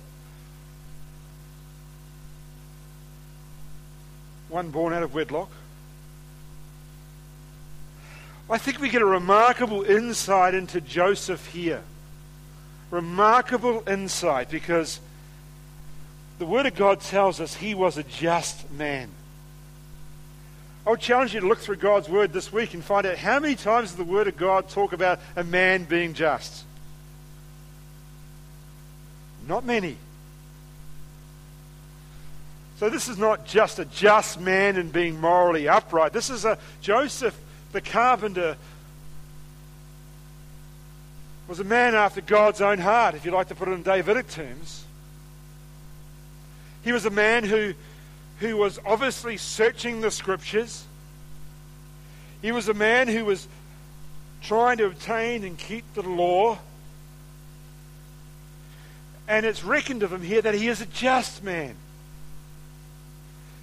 one 4.49 4.71
born 4.71 4.93
out 4.93 5.03
of 5.03 5.15
wedlock? 5.15 5.51
I 8.51 8.57
think 8.57 8.81
we 8.81 8.89
get 8.89 9.03
a 9.03 9.07
remarkable 9.07 9.83
insight 9.83 10.55
into 10.55 10.81
Joseph 10.81 11.47
here. 11.49 11.83
Remarkable 12.91 13.83
insight 13.87 14.49
because 14.49 15.01
the 16.39 16.47
Word 16.47 16.65
of 16.65 16.75
God 16.75 17.01
tells 17.01 17.41
us 17.41 17.57
he 17.57 17.75
was 17.75 17.99
a 17.99 18.03
just 18.03 18.71
man. 18.71 19.11
I 20.89 20.91
would 20.93 21.01
challenge 21.01 21.35
you 21.35 21.41
to 21.41 21.47
look 21.47 21.59
through 21.59 21.77
God's 21.77 22.09
Word 22.09 22.33
this 22.33 22.51
week 22.51 22.73
and 22.73 22.83
find 22.83 23.07
out 23.07 23.19
how 23.19 23.39
many 23.41 23.57
times 23.57 23.91
does 23.91 23.99
the 23.99 24.05
Word 24.05 24.27
of 24.27 24.39
God 24.39 24.71
talk 24.71 24.95
about 24.95 25.21
a 25.37 25.45
man 25.45 25.85
being 25.85 26.15
just? 26.15 26.65
Not 29.47 29.67
many. 29.67 29.99
So 32.79 32.89
this 32.89 33.07
is 33.07 33.19
not 33.19 33.45
just 33.45 33.79
a 33.79 33.85
just 33.85 34.41
man 34.41 34.79
and 34.79 34.91
being 34.91 35.21
morally 35.21 35.69
upright. 35.69 36.15
This 36.15 36.31
is 36.31 36.47
a 36.47 36.57
Joseph 36.81 37.39
the 37.73 37.83
carpenter 37.83 38.57
was 41.49 41.61
a 41.61 41.65
man 41.65 41.95
after 41.95 42.23
God's 42.23 42.63
own 42.63 42.79
heart, 42.79 43.15
if 43.15 43.27
you 43.27 43.31
like 43.31 43.49
to 43.49 43.55
put 43.55 43.69
it 43.69 43.73
in 43.73 43.83
Davidic 43.83 44.31
terms. 44.31 44.87
He 46.83 46.93
was 46.93 47.05
a 47.05 47.11
man 47.11 47.45
who, 47.45 47.75
who 48.41 48.57
was 48.57 48.79
obviously 48.87 49.37
searching 49.37 50.01
the 50.01 50.11
scriptures. 50.11 50.85
He 52.41 52.53
was 52.53 52.69
a 52.69 52.75
man 52.75 53.09
who 53.09 53.25
was 53.25 53.49
trying 54.43 54.79
to 54.79 54.87
obtain 54.87 55.45
and 55.45 55.59
keep 55.59 55.85
the 55.95 56.03
law. 56.03 56.59
And 59.27 59.45
it's 59.45 59.65
reckoned 59.65 60.03
of 60.03 60.13
him 60.13 60.23
here 60.23 60.41
that 60.41 60.55
he 60.55 60.69
is 60.69 60.81
a 60.81 60.87
just 60.87 61.43
man. 61.43 61.75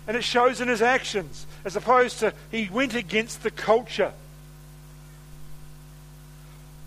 And 0.08 0.16
it 0.16 0.24
shows 0.24 0.62
in 0.62 0.68
his 0.68 0.82
actions, 0.82 1.48
as 1.64 1.76
opposed 1.76 2.20
to 2.20 2.34
he 2.52 2.70
went 2.72 2.94
against 2.94 3.42
the 3.42 3.50
culture. 3.50 4.12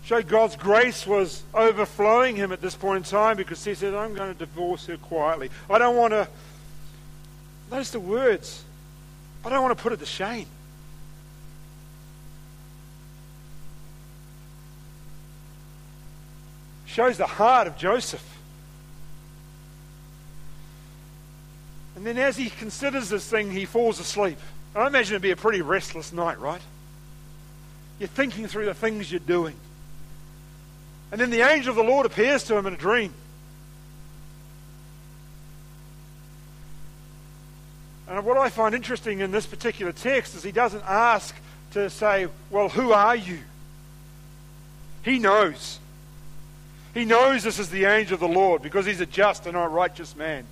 Showed 0.05 0.27
God's 0.27 0.55
grace 0.55 1.05
was 1.05 1.43
overflowing 1.53 2.35
him 2.35 2.51
at 2.51 2.61
this 2.61 2.75
point 2.75 2.97
in 2.97 3.03
time 3.03 3.35
because 3.35 3.63
he 3.65 3.73
said, 3.73 3.93
I'm 3.93 4.13
going 4.13 4.31
to 4.31 4.39
divorce 4.39 4.85
her 4.85 4.97
quietly. 4.97 5.49
I 5.69 5.77
don't 5.77 5.95
want 5.95 6.13
to. 6.13 6.27
Notice 7.71 7.91
the 7.91 7.99
words. 7.99 8.63
I 9.45 9.49
don't 9.49 9.61
want 9.61 9.77
to 9.77 9.81
put 9.81 9.93
it 9.93 9.99
to 9.99 10.05
shame. 10.05 10.47
Shows 16.87 17.17
the 17.17 17.27
heart 17.27 17.67
of 17.67 17.77
Joseph. 17.77 18.25
And 21.95 22.05
then 22.05 22.17
as 22.17 22.37
he 22.37 22.49
considers 22.49 23.09
this 23.09 23.27
thing, 23.29 23.51
he 23.51 23.65
falls 23.65 23.99
asleep. 23.99 24.37
I 24.75 24.87
imagine 24.87 25.13
it'd 25.13 25.21
be 25.21 25.31
a 25.31 25.35
pretty 25.35 25.61
restless 25.61 26.11
night, 26.13 26.39
right? 26.39 26.61
You're 27.99 28.07
thinking 28.07 28.47
through 28.47 28.65
the 28.65 28.73
things 28.73 29.11
you're 29.11 29.19
doing. 29.19 29.55
And 31.11 31.19
then 31.19 31.29
the 31.29 31.41
angel 31.41 31.71
of 31.71 31.75
the 31.75 31.83
Lord 31.83 32.05
appears 32.05 32.43
to 32.45 32.57
him 32.57 32.65
in 32.65 32.73
a 32.73 32.77
dream. 32.77 33.13
And 38.09 38.25
what 38.25 38.37
I 38.37 38.49
find 38.49 38.73
interesting 38.73 39.19
in 39.19 39.31
this 39.31 39.45
particular 39.45 39.91
text 39.91 40.35
is 40.35 40.41
he 40.41 40.51
doesn't 40.51 40.83
ask 40.85 41.35
to 41.71 41.89
say, 41.91 42.27
Well, 42.49 42.67
who 42.67 42.91
are 42.91 43.15
you? 43.15 43.39
He 45.03 45.19
knows. 45.19 45.79
He 46.95 47.05
knows 47.05 47.43
this 47.43 47.59
is 47.59 47.69
the 47.69 47.85
angel 47.85 48.15
of 48.15 48.19
the 48.19 48.27
Lord 48.27 48.63
because 48.63 48.87
he's 48.87 48.99
a 48.99 49.05
just 49.05 49.45
and 49.45 49.55
a 49.55 49.67
righteous 49.67 50.15
man. 50.15 50.43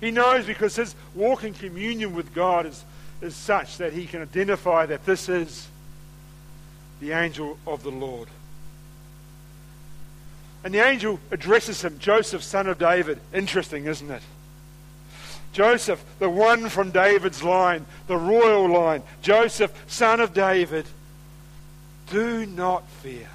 He 0.00 0.10
knows 0.10 0.46
because 0.46 0.74
his 0.74 0.94
walk 1.14 1.44
in 1.44 1.52
communion 1.52 2.14
with 2.14 2.34
God 2.34 2.66
is, 2.66 2.84
is 3.20 3.36
such 3.36 3.76
that 3.76 3.92
he 3.92 4.06
can 4.06 4.22
identify 4.22 4.86
that 4.86 5.04
this 5.04 5.28
is 5.28 5.68
the 7.00 7.12
angel 7.12 7.58
of 7.66 7.82
the 7.82 7.90
Lord. 7.90 8.28
And 10.64 10.72
the 10.72 10.80
angel 10.80 11.20
addresses 11.30 11.82
him, 11.82 11.98
Joseph, 11.98 12.42
son 12.42 12.66
of 12.66 12.78
David. 12.78 13.20
Interesting, 13.34 13.84
isn't 13.84 14.10
it? 14.10 14.22
Joseph, 15.52 16.02
the 16.18 16.30
one 16.30 16.68
from 16.68 16.90
David's 16.90 17.42
line, 17.42 17.84
the 18.06 18.16
royal 18.16 18.68
line. 18.68 19.02
Joseph, 19.20 19.72
son 19.86 20.20
of 20.20 20.32
David, 20.32 20.86
do 22.10 22.46
not 22.46 22.88
fear 22.88 23.28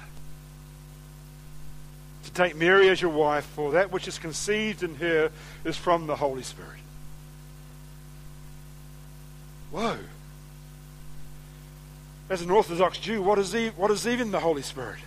to 2.24 2.32
take 2.32 2.56
Mary 2.56 2.88
as 2.88 3.00
your 3.00 3.10
wife, 3.10 3.44
for 3.44 3.72
that 3.72 3.90
which 3.92 4.08
is 4.08 4.18
conceived 4.18 4.82
in 4.82 4.96
her 4.96 5.30
is 5.64 5.76
from 5.76 6.06
the 6.06 6.16
Holy 6.16 6.42
Spirit. 6.42 6.70
Whoa. 9.70 9.98
As 12.28 12.42
an 12.42 12.50
Orthodox 12.50 12.98
Jew, 12.98 13.22
what 13.22 13.38
is, 13.38 13.54
what 13.76 13.90
is 13.90 14.06
even 14.06 14.30
the 14.30 14.40
Holy 14.40 14.62
Spirit? 14.62 14.98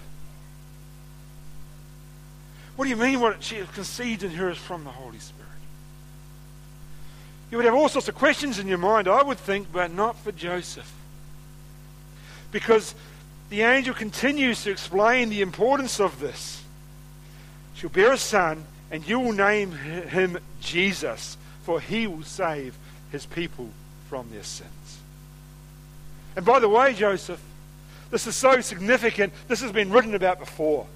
What 2.75 2.85
do 2.85 2.89
you 2.89 2.97
mean 2.97 3.19
what 3.19 3.43
she 3.43 3.61
conceived 3.73 4.23
in 4.23 4.31
her 4.31 4.49
is 4.49 4.57
from 4.57 4.83
the 4.83 4.91
Holy 4.91 5.19
Spirit? 5.19 5.40
You 7.51 7.57
would 7.57 7.65
have 7.65 7.75
all 7.75 7.89
sorts 7.89 8.07
of 8.07 8.15
questions 8.15 8.59
in 8.59 8.67
your 8.67 8.77
mind, 8.77 9.09
I 9.09 9.21
would 9.21 9.37
think, 9.37 9.67
but 9.73 9.93
not 9.93 10.17
for 10.17 10.31
Joseph. 10.31 10.91
Because 12.51 12.95
the 13.49 13.61
angel 13.61 13.93
continues 13.93 14.63
to 14.63 14.71
explain 14.71 15.29
the 15.29 15.41
importance 15.41 15.99
of 15.99 16.21
this. 16.21 16.63
She'll 17.75 17.89
bear 17.89 18.13
a 18.13 18.17
son, 18.17 18.63
and 18.89 19.05
you 19.05 19.19
will 19.19 19.33
name 19.33 19.73
him 19.73 20.37
Jesus, 20.61 21.37
for 21.63 21.81
he 21.81 22.07
will 22.07 22.23
save 22.23 22.77
his 23.11 23.25
people 23.25 23.69
from 24.07 24.29
their 24.31 24.43
sins. 24.43 24.99
And 26.37 26.45
by 26.45 26.59
the 26.59 26.69
way, 26.69 26.93
Joseph, 26.93 27.41
this 28.09 28.27
is 28.27 28.35
so 28.35 28.61
significant, 28.61 29.33
this 29.49 29.59
has 29.59 29.73
been 29.73 29.91
written 29.91 30.15
about 30.15 30.39
before. 30.39 30.87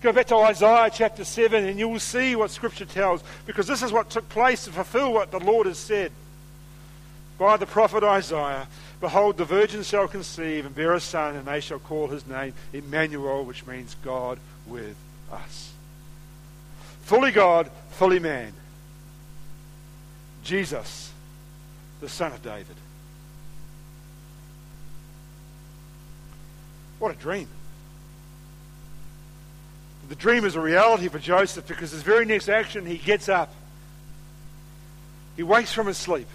Go 0.00 0.12
back 0.12 0.26
to 0.26 0.36
Isaiah 0.36 0.90
chapter 0.92 1.24
7 1.24 1.64
and 1.64 1.78
you 1.78 1.88
will 1.88 1.98
see 1.98 2.36
what 2.36 2.50
Scripture 2.50 2.84
tells, 2.84 3.24
because 3.46 3.66
this 3.66 3.82
is 3.82 3.92
what 3.92 4.10
took 4.10 4.28
place 4.28 4.64
to 4.64 4.72
fulfill 4.72 5.12
what 5.12 5.30
the 5.32 5.40
Lord 5.40 5.66
has 5.66 5.78
said 5.78 6.12
by 7.36 7.56
the 7.56 7.66
prophet 7.66 8.04
Isaiah. 8.04 8.68
Behold, 9.00 9.36
the 9.36 9.44
virgin 9.44 9.82
shall 9.82 10.08
conceive 10.08 10.66
and 10.66 10.74
bear 10.74 10.94
a 10.94 11.00
son, 11.00 11.36
and 11.36 11.46
they 11.46 11.60
shall 11.60 11.78
call 11.78 12.08
his 12.08 12.26
name 12.26 12.52
Emmanuel, 12.72 13.44
which 13.44 13.66
means 13.66 13.96
God 14.04 14.38
with 14.66 14.96
us. 15.32 15.72
Fully 17.02 17.30
God, 17.30 17.70
fully 17.90 18.18
man. 18.18 18.52
Jesus, 20.44 21.12
the 22.00 22.08
Son 22.08 22.32
of 22.32 22.42
David. 22.42 22.76
What 26.98 27.12
a 27.12 27.14
dream. 27.14 27.48
The 30.08 30.14
dream 30.14 30.44
is 30.44 30.56
a 30.56 30.60
reality 30.60 31.08
for 31.08 31.18
Joseph 31.18 31.66
because 31.66 31.90
his 31.90 32.02
very 32.02 32.24
next 32.24 32.48
action, 32.48 32.86
he 32.86 32.96
gets 32.96 33.28
up. 33.28 33.52
He 35.36 35.42
wakes 35.42 35.72
from 35.72 35.86
his 35.86 35.98
sleep. 35.98 36.28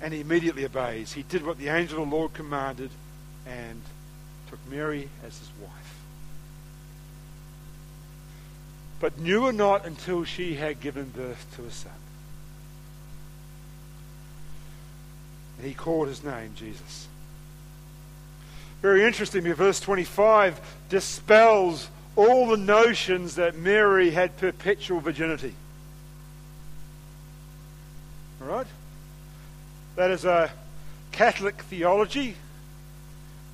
And 0.00 0.12
he 0.12 0.20
immediately 0.20 0.64
obeys. 0.64 1.12
He 1.12 1.22
did 1.22 1.44
what 1.44 1.58
the 1.58 1.68
angel 1.68 2.02
of 2.02 2.08
the 2.08 2.16
Lord 2.16 2.32
commanded 2.32 2.90
and 3.46 3.82
took 4.48 4.58
Mary 4.68 5.08
as 5.24 5.38
his 5.38 5.50
wife. 5.60 5.98
But 9.00 9.18
knew 9.18 9.44
her 9.44 9.52
not 9.52 9.84
until 9.86 10.24
she 10.24 10.54
had 10.54 10.80
given 10.80 11.10
birth 11.10 11.46
to 11.56 11.64
a 11.64 11.70
son. 11.70 11.92
And 15.58 15.66
he 15.66 15.74
called 15.74 16.08
his 16.08 16.24
name 16.24 16.54
Jesus. 16.56 17.08
Very 18.84 19.02
interestingly, 19.02 19.50
verse 19.52 19.80
25 19.80 20.60
dispels 20.90 21.88
all 22.16 22.48
the 22.48 22.58
notions 22.58 23.36
that 23.36 23.56
Mary 23.56 24.10
had 24.10 24.36
perpetual 24.36 25.00
virginity. 25.00 25.54
All 28.42 28.48
right? 28.48 28.66
That 29.96 30.10
is 30.10 30.26
a 30.26 30.52
Catholic 31.12 31.62
theology 31.62 32.36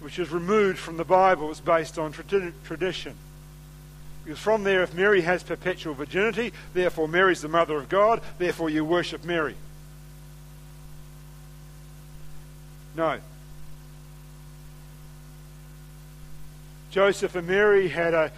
which 0.00 0.18
is 0.18 0.30
removed 0.30 0.80
from 0.80 0.96
the 0.96 1.04
Bible. 1.04 1.48
It's 1.52 1.60
based 1.60 1.96
on 1.96 2.10
tradition. 2.10 3.14
Because 4.24 4.40
from 4.40 4.64
there, 4.64 4.82
if 4.82 4.92
Mary 4.94 5.20
has 5.20 5.44
perpetual 5.44 5.94
virginity, 5.94 6.52
therefore 6.74 7.06
Mary's 7.06 7.40
the 7.40 7.46
mother 7.46 7.76
of 7.76 7.88
God, 7.88 8.20
therefore 8.38 8.68
you 8.68 8.84
worship 8.84 9.22
Mary. 9.22 9.54
No. 12.96 13.20
Joseph 16.90 17.36
and 17.36 17.46
Mary 17.46 17.88
had 17.88 18.14
a, 18.14 18.32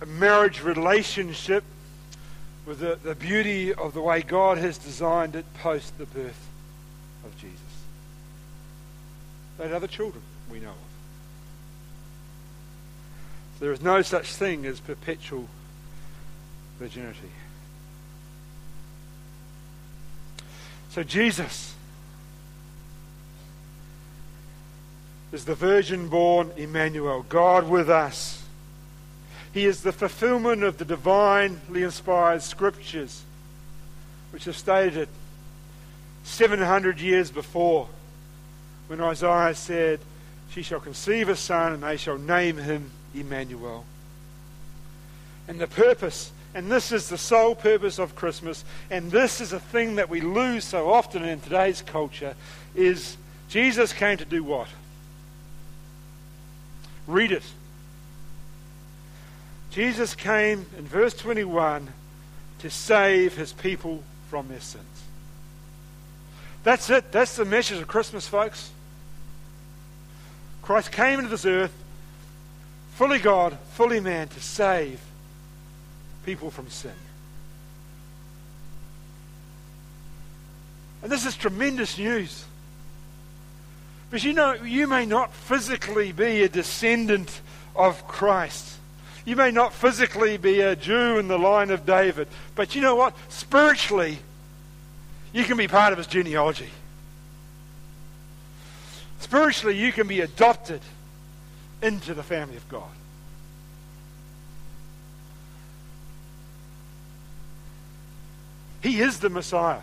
a 0.00 0.06
marriage 0.06 0.62
relationship 0.62 1.62
with 2.66 2.80
the, 2.80 2.98
the 3.02 3.14
beauty 3.14 3.74
of 3.74 3.92
the 3.92 4.00
way 4.00 4.22
God 4.22 4.58
has 4.58 4.78
designed 4.78 5.36
it 5.36 5.44
post 5.54 5.96
the 5.98 6.06
birth 6.06 6.48
of 7.24 7.36
Jesus. 7.38 7.58
They 9.58 9.64
had 9.64 9.72
other 9.72 9.86
children 9.86 10.22
we 10.50 10.60
know 10.60 10.70
of. 10.70 10.74
So 13.58 13.66
there 13.66 13.72
is 13.72 13.82
no 13.82 14.02
such 14.02 14.32
thing 14.34 14.64
as 14.66 14.80
perpetual 14.80 15.48
virginity. 16.78 17.30
So 20.90 21.02
Jesus 21.02 21.74
is 25.34 25.44
the 25.46 25.54
virgin 25.56 26.06
born 26.06 26.52
Emmanuel, 26.56 27.26
God 27.28 27.68
with 27.68 27.90
us. 27.90 28.40
He 29.52 29.64
is 29.64 29.82
the 29.82 29.90
fulfillment 29.90 30.62
of 30.62 30.78
the 30.78 30.84
divinely 30.84 31.82
inspired 31.82 32.40
scriptures, 32.40 33.24
which 34.30 34.44
have 34.44 34.56
stated 34.56 35.08
700 36.22 37.00
years 37.00 37.32
before 37.32 37.88
when 38.86 39.00
Isaiah 39.00 39.56
said, 39.56 39.98
She 40.50 40.62
shall 40.62 40.78
conceive 40.78 41.28
a 41.28 41.34
son, 41.34 41.72
and 41.72 41.82
they 41.82 41.96
shall 41.96 42.16
name 42.16 42.56
him 42.56 42.92
Emmanuel. 43.12 43.84
And 45.48 45.58
the 45.58 45.66
purpose, 45.66 46.30
and 46.54 46.70
this 46.70 46.92
is 46.92 47.08
the 47.08 47.18
sole 47.18 47.56
purpose 47.56 47.98
of 47.98 48.14
Christmas, 48.14 48.64
and 48.88 49.10
this 49.10 49.40
is 49.40 49.52
a 49.52 49.58
thing 49.58 49.96
that 49.96 50.08
we 50.08 50.20
lose 50.20 50.62
so 50.62 50.92
often 50.92 51.24
in 51.24 51.40
today's 51.40 51.82
culture, 51.82 52.36
is 52.76 53.16
Jesus 53.48 53.92
came 53.92 54.16
to 54.18 54.24
do 54.24 54.44
what? 54.44 54.68
Read 57.06 57.32
it. 57.32 57.42
Jesus 59.70 60.14
came 60.14 60.66
in 60.78 60.84
verse 60.86 61.14
21 61.14 61.88
to 62.60 62.70
save 62.70 63.36
his 63.36 63.52
people 63.52 64.02
from 64.30 64.48
their 64.48 64.60
sins. 64.60 64.84
That's 66.62 66.88
it. 66.88 67.12
That's 67.12 67.36
the 67.36 67.44
message 67.44 67.78
of 67.78 67.88
Christmas, 67.88 68.26
folks. 68.26 68.70
Christ 70.62 70.92
came 70.92 71.18
into 71.18 71.30
this 71.30 71.44
earth, 71.44 71.74
fully 72.94 73.18
God, 73.18 73.58
fully 73.72 74.00
man, 74.00 74.28
to 74.28 74.40
save 74.40 74.98
people 76.24 76.50
from 76.50 76.70
sin. 76.70 76.92
And 81.02 81.12
this 81.12 81.26
is 81.26 81.36
tremendous 81.36 81.98
news. 81.98 82.46
Because 84.14 84.26
you 84.26 84.32
know, 84.32 84.52
you 84.52 84.86
may 84.86 85.06
not 85.06 85.34
physically 85.34 86.12
be 86.12 86.44
a 86.44 86.48
descendant 86.48 87.40
of 87.74 88.06
Christ. 88.06 88.78
You 89.24 89.34
may 89.34 89.50
not 89.50 89.72
physically 89.72 90.36
be 90.36 90.60
a 90.60 90.76
Jew 90.76 91.18
in 91.18 91.26
the 91.26 91.36
line 91.36 91.72
of 91.72 91.84
David. 91.84 92.28
But 92.54 92.76
you 92.76 92.80
know 92.80 92.94
what? 92.94 93.16
Spiritually, 93.28 94.20
you 95.32 95.42
can 95.42 95.56
be 95.56 95.66
part 95.66 95.90
of 95.90 95.98
his 95.98 96.06
genealogy. 96.06 96.68
Spiritually, 99.18 99.76
you 99.76 99.90
can 99.90 100.06
be 100.06 100.20
adopted 100.20 100.80
into 101.82 102.14
the 102.14 102.22
family 102.22 102.56
of 102.56 102.68
God. 102.68 102.92
He 108.80 109.00
is 109.00 109.18
the 109.18 109.28
Messiah. 109.28 109.80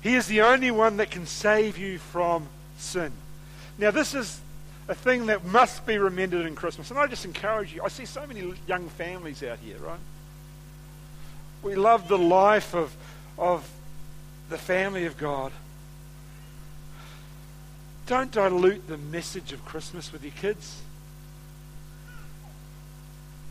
He 0.00 0.14
is 0.14 0.26
the 0.26 0.40
only 0.40 0.70
one 0.70 0.96
that 0.96 1.10
can 1.10 1.26
save 1.26 1.76
you 1.76 1.98
from 1.98 2.48
sin. 2.84 3.12
Now, 3.78 3.90
this 3.90 4.14
is 4.14 4.40
a 4.88 4.94
thing 4.94 5.26
that 5.26 5.44
must 5.44 5.86
be 5.86 5.98
remembered 5.98 6.46
in 6.46 6.54
Christmas. 6.54 6.90
And 6.90 6.98
I 6.98 7.06
just 7.06 7.24
encourage 7.24 7.72
you. 7.72 7.82
I 7.82 7.88
see 7.88 8.04
so 8.04 8.26
many 8.26 8.54
young 8.66 8.88
families 8.90 9.42
out 9.42 9.58
here, 9.58 9.78
right? 9.78 9.98
We 11.62 11.74
love 11.74 12.08
the 12.08 12.18
life 12.18 12.74
of, 12.74 12.94
of 13.38 13.68
the 14.50 14.58
family 14.58 15.06
of 15.06 15.16
God. 15.16 15.52
Don't 18.06 18.30
dilute 18.30 18.86
the 18.86 18.98
message 18.98 19.52
of 19.52 19.64
Christmas 19.64 20.12
with 20.12 20.22
your 20.22 20.34
kids. 20.34 20.82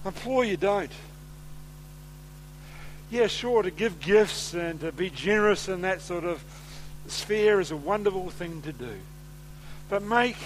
I 0.05 0.09
implore 0.09 0.45
you 0.45 0.57
don't. 0.57 0.91
Yeah, 3.09 3.27
sure, 3.27 3.63
to 3.63 3.71
give 3.71 3.99
gifts 3.99 4.53
and 4.53 4.79
to 4.81 4.91
be 4.91 5.09
generous 5.09 5.67
in 5.67 5.81
that 5.81 6.01
sort 6.01 6.23
of 6.23 6.43
sphere 7.07 7.59
is 7.59 7.71
a 7.71 7.75
wonderful 7.75 8.29
thing 8.29 8.61
to 8.63 8.73
do. 8.73 8.95
But 9.93 10.01
make 10.01 10.37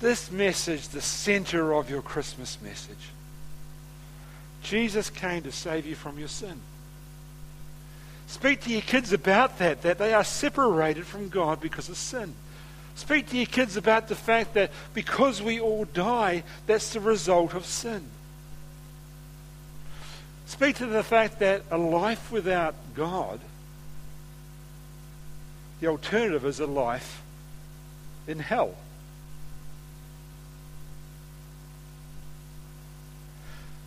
this 0.00 0.30
message 0.30 0.88
the 0.88 1.00
center 1.00 1.72
of 1.72 1.88
your 1.88 2.02
Christmas 2.02 2.58
message. 2.60 3.08
Jesus 4.62 5.08
came 5.08 5.44
to 5.44 5.50
save 5.50 5.86
you 5.86 5.94
from 5.94 6.18
your 6.18 6.28
sin. 6.28 6.60
Speak 8.26 8.60
to 8.64 8.70
your 8.70 8.82
kids 8.82 9.14
about 9.14 9.58
that, 9.60 9.80
that 9.80 9.96
they 9.96 10.12
are 10.12 10.24
separated 10.24 11.06
from 11.06 11.30
God 11.30 11.58
because 11.58 11.88
of 11.88 11.96
sin. 11.96 12.34
Speak 12.96 13.30
to 13.30 13.38
your 13.38 13.46
kids 13.46 13.78
about 13.78 14.08
the 14.08 14.14
fact 14.14 14.52
that 14.52 14.70
because 14.92 15.40
we 15.40 15.58
all 15.58 15.86
die, 15.86 16.42
that's 16.66 16.92
the 16.92 17.00
result 17.00 17.54
of 17.54 17.64
sin. 17.64 18.04
Speak 20.44 20.76
to 20.76 20.86
the 20.86 21.02
fact 21.02 21.38
that 21.38 21.62
a 21.70 21.78
life 21.78 22.30
without 22.30 22.74
God, 22.94 23.40
the 25.80 25.86
alternative 25.86 26.44
is 26.44 26.60
a 26.60 26.66
life 26.66 27.22
in 28.26 28.38
hell. 28.38 28.74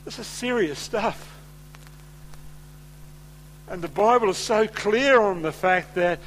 This 0.06 0.20
is 0.20 0.28
serious 0.28 0.80
stuff. 0.80 1.38
And 3.70 3.82
the 3.82 3.90
Bible 3.90 4.30
is 4.30 4.38
so 4.38 4.68
clear 4.68 5.20
on 5.20 5.42
the 5.42 5.52
fact 5.52 5.96
that 5.96 6.20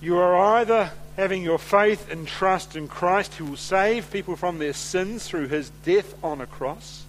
you 0.00 0.16
are 0.16 0.58
either 0.58 0.92
having 1.16 1.42
your 1.42 1.58
faith 1.58 2.10
and 2.12 2.28
trust 2.28 2.76
in 2.76 2.86
Christ 2.86 3.34
who 3.34 3.46
will 3.46 3.56
save 3.56 4.12
people 4.12 4.36
from 4.36 4.58
their 4.58 4.74
sins 4.74 5.26
through 5.26 5.48
his 5.48 5.70
death 5.84 6.14
on 6.22 6.40
a 6.40 6.46
cross, 6.46 7.04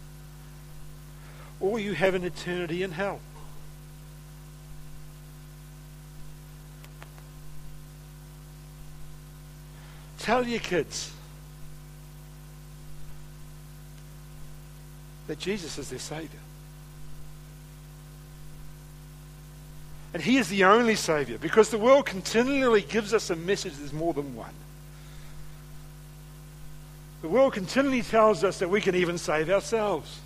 or 1.59 1.77
you 1.77 1.93
have 1.93 2.15
an 2.15 2.23
eternity 2.23 2.81
in 2.81 2.91
hell. 2.91 3.19
Tell 10.27 10.45
your 10.45 10.59
kids 10.59 11.09
that 15.27 15.39
Jesus 15.39 15.77
is 15.77 15.89
their 15.89 15.99
Savior. 15.99 16.41
And 20.13 20.21
He 20.21 20.35
is 20.35 20.49
the 20.49 20.65
only 20.65 20.95
Savior 20.95 21.37
because 21.37 21.69
the 21.69 21.77
world 21.77 22.07
continually 22.07 22.81
gives 22.81 23.13
us 23.13 23.29
a 23.29 23.37
message 23.37 23.77
there's 23.77 23.93
more 23.93 24.13
than 24.13 24.35
one. 24.35 24.51
The 27.21 27.29
world 27.29 27.53
continually 27.53 28.01
tells 28.01 28.43
us 28.43 28.59
that 28.59 28.69
we 28.69 28.81
can 28.81 28.95
even 28.95 29.17
save 29.17 29.49
ourselves. 29.49 30.19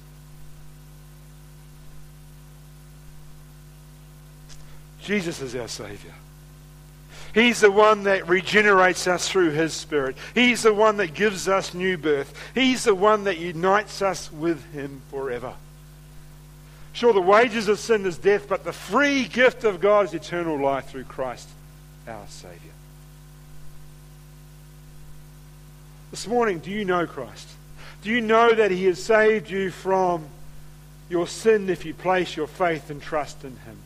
Jesus 5.03 5.41
is 5.41 5.55
our 5.55 5.67
Savior. 5.67 6.15
He's 7.33 7.61
the 7.61 7.71
one 7.71 8.03
that 8.03 8.27
regenerates 8.27 9.07
us 9.07 9.29
through 9.29 9.51
His 9.51 9.73
Spirit. 9.73 10.17
He's 10.33 10.63
the 10.63 10.73
one 10.73 10.97
that 10.97 11.13
gives 11.13 11.47
us 11.47 11.73
new 11.73 11.97
birth. 11.97 12.33
He's 12.53 12.83
the 12.83 12.95
one 12.95 13.23
that 13.23 13.37
unites 13.37 14.01
us 14.01 14.31
with 14.31 14.73
Him 14.73 15.01
forever. 15.09 15.53
Sure, 16.93 17.13
the 17.13 17.21
wages 17.21 17.69
of 17.69 17.79
sin 17.79 18.05
is 18.05 18.17
death, 18.17 18.49
but 18.49 18.65
the 18.65 18.73
free 18.73 19.25
gift 19.25 19.63
of 19.63 19.79
God 19.79 20.07
is 20.07 20.13
eternal 20.13 20.59
life 20.59 20.89
through 20.89 21.05
Christ, 21.05 21.47
our 22.05 22.27
Savior. 22.27 22.57
This 26.11 26.27
morning, 26.27 26.59
do 26.59 26.69
you 26.69 26.83
know 26.83 27.07
Christ? 27.07 27.47
Do 28.03 28.09
you 28.09 28.19
know 28.19 28.53
that 28.53 28.71
He 28.71 28.85
has 28.85 29.01
saved 29.01 29.49
you 29.49 29.71
from 29.71 30.25
your 31.09 31.27
sin 31.27 31.69
if 31.69 31.85
you 31.85 31.93
place 31.93 32.35
your 32.35 32.47
faith 32.47 32.89
and 32.89 33.01
trust 33.01 33.45
in 33.45 33.51
Him? 33.51 33.77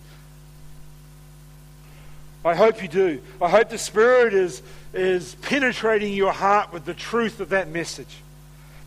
I 2.46 2.54
hope 2.54 2.84
you 2.84 2.88
do. 2.88 3.22
I 3.42 3.50
hope 3.50 3.70
the 3.70 3.78
Spirit 3.80 4.36
is, 4.36 4.62
is 4.94 5.34
penetrating 5.42 6.14
your 6.14 6.32
heart 6.32 6.72
with 6.72 6.86
the 6.86 6.94
truth 6.94 7.40
of 7.40 7.50
that 7.50 7.68
message. 7.68 8.16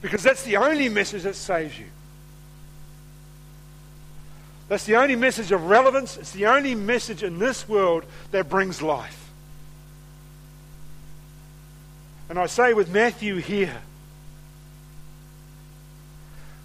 Because 0.00 0.22
that's 0.22 0.44
the 0.44 0.58
only 0.58 0.88
message 0.88 1.24
that 1.24 1.34
saves 1.34 1.76
you. 1.76 1.86
That's 4.68 4.84
the 4.84 4.94
only 4.96 5.16
message 5.16 5.50
of 5.50 5.64
relevance. 5.64 6.16
It's 6.16 6.30
the 6.30 6.46
only 6.46 6.76
message 6.76 7.24
in 7.24 7.40
this 7.40 7.68
world 7.68 8.04
that 8.30 8.48
brings 8.48 8.80
life. 8.80 9.28
And 12.28 12.38
I 12.38 12.46
say 12.46 12.74
with 12.74 12.90
Matthew 12.90 13.36
here, 13.36 13.82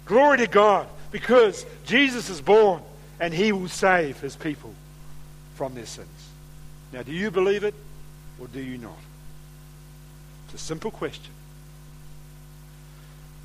glory 0.04 0.38
to 0.38 0.46
God, 0.46 0.86
because 1.10 1.66
Jesus 1.86 2.30
is 2.30 2.40
born 2.40 2.82
and 3.18 3.34
he 3.34 3.50
will 3.50 3.68
save 3.68 4.20
his 4.20 4.36
people 4.36 4.74
from 5.54 5.74
their 5.74 5.86
sins. 5.86 6.08
Now, 6.94 7.02
do 7.02 7.10
you 7.10 7.32
believe 7.32 7.64
it 7.64 7.74
or 8.40 8.46
do 8.46 8.60
you 8.60 8.78
not? 8.78 8.96
It's 10.44 10.62
a 10.62 10.64
simple 10.64 10.92
question. 10.92 11.32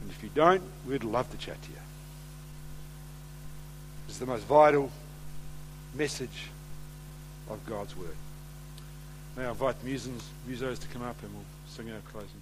And 0.01 0.11
if 0.11 0.21
you 0.21 0.29
don't, 0.35 0.61
we'd 0.87 1.03
love 1.03 1.31
to 1.31 1.37
chat 1.37 1.59
to 1.59 1.69
you. 1.69 1.77
It's 4.07 4.19
the 4.19 4.27
most 4.27 4.43
vital 4.43 4.91
message 5.95 6.49
of 7.49 7.65
God's 7.65 7.97
Word. 7.97 8.15
May 9.35 9.45
I 9.45 9.49
invite 9.49 9.83
the 9.83 9.89
musos 9.89 10.79
to 10.79 10.87
come 10.89 11.01
up 11.01 11.15
and 11.23 11.33
we'll 11.33 11.43
sing 11.69 11.89
our 11.91 12.01
closing. 12.11 12.38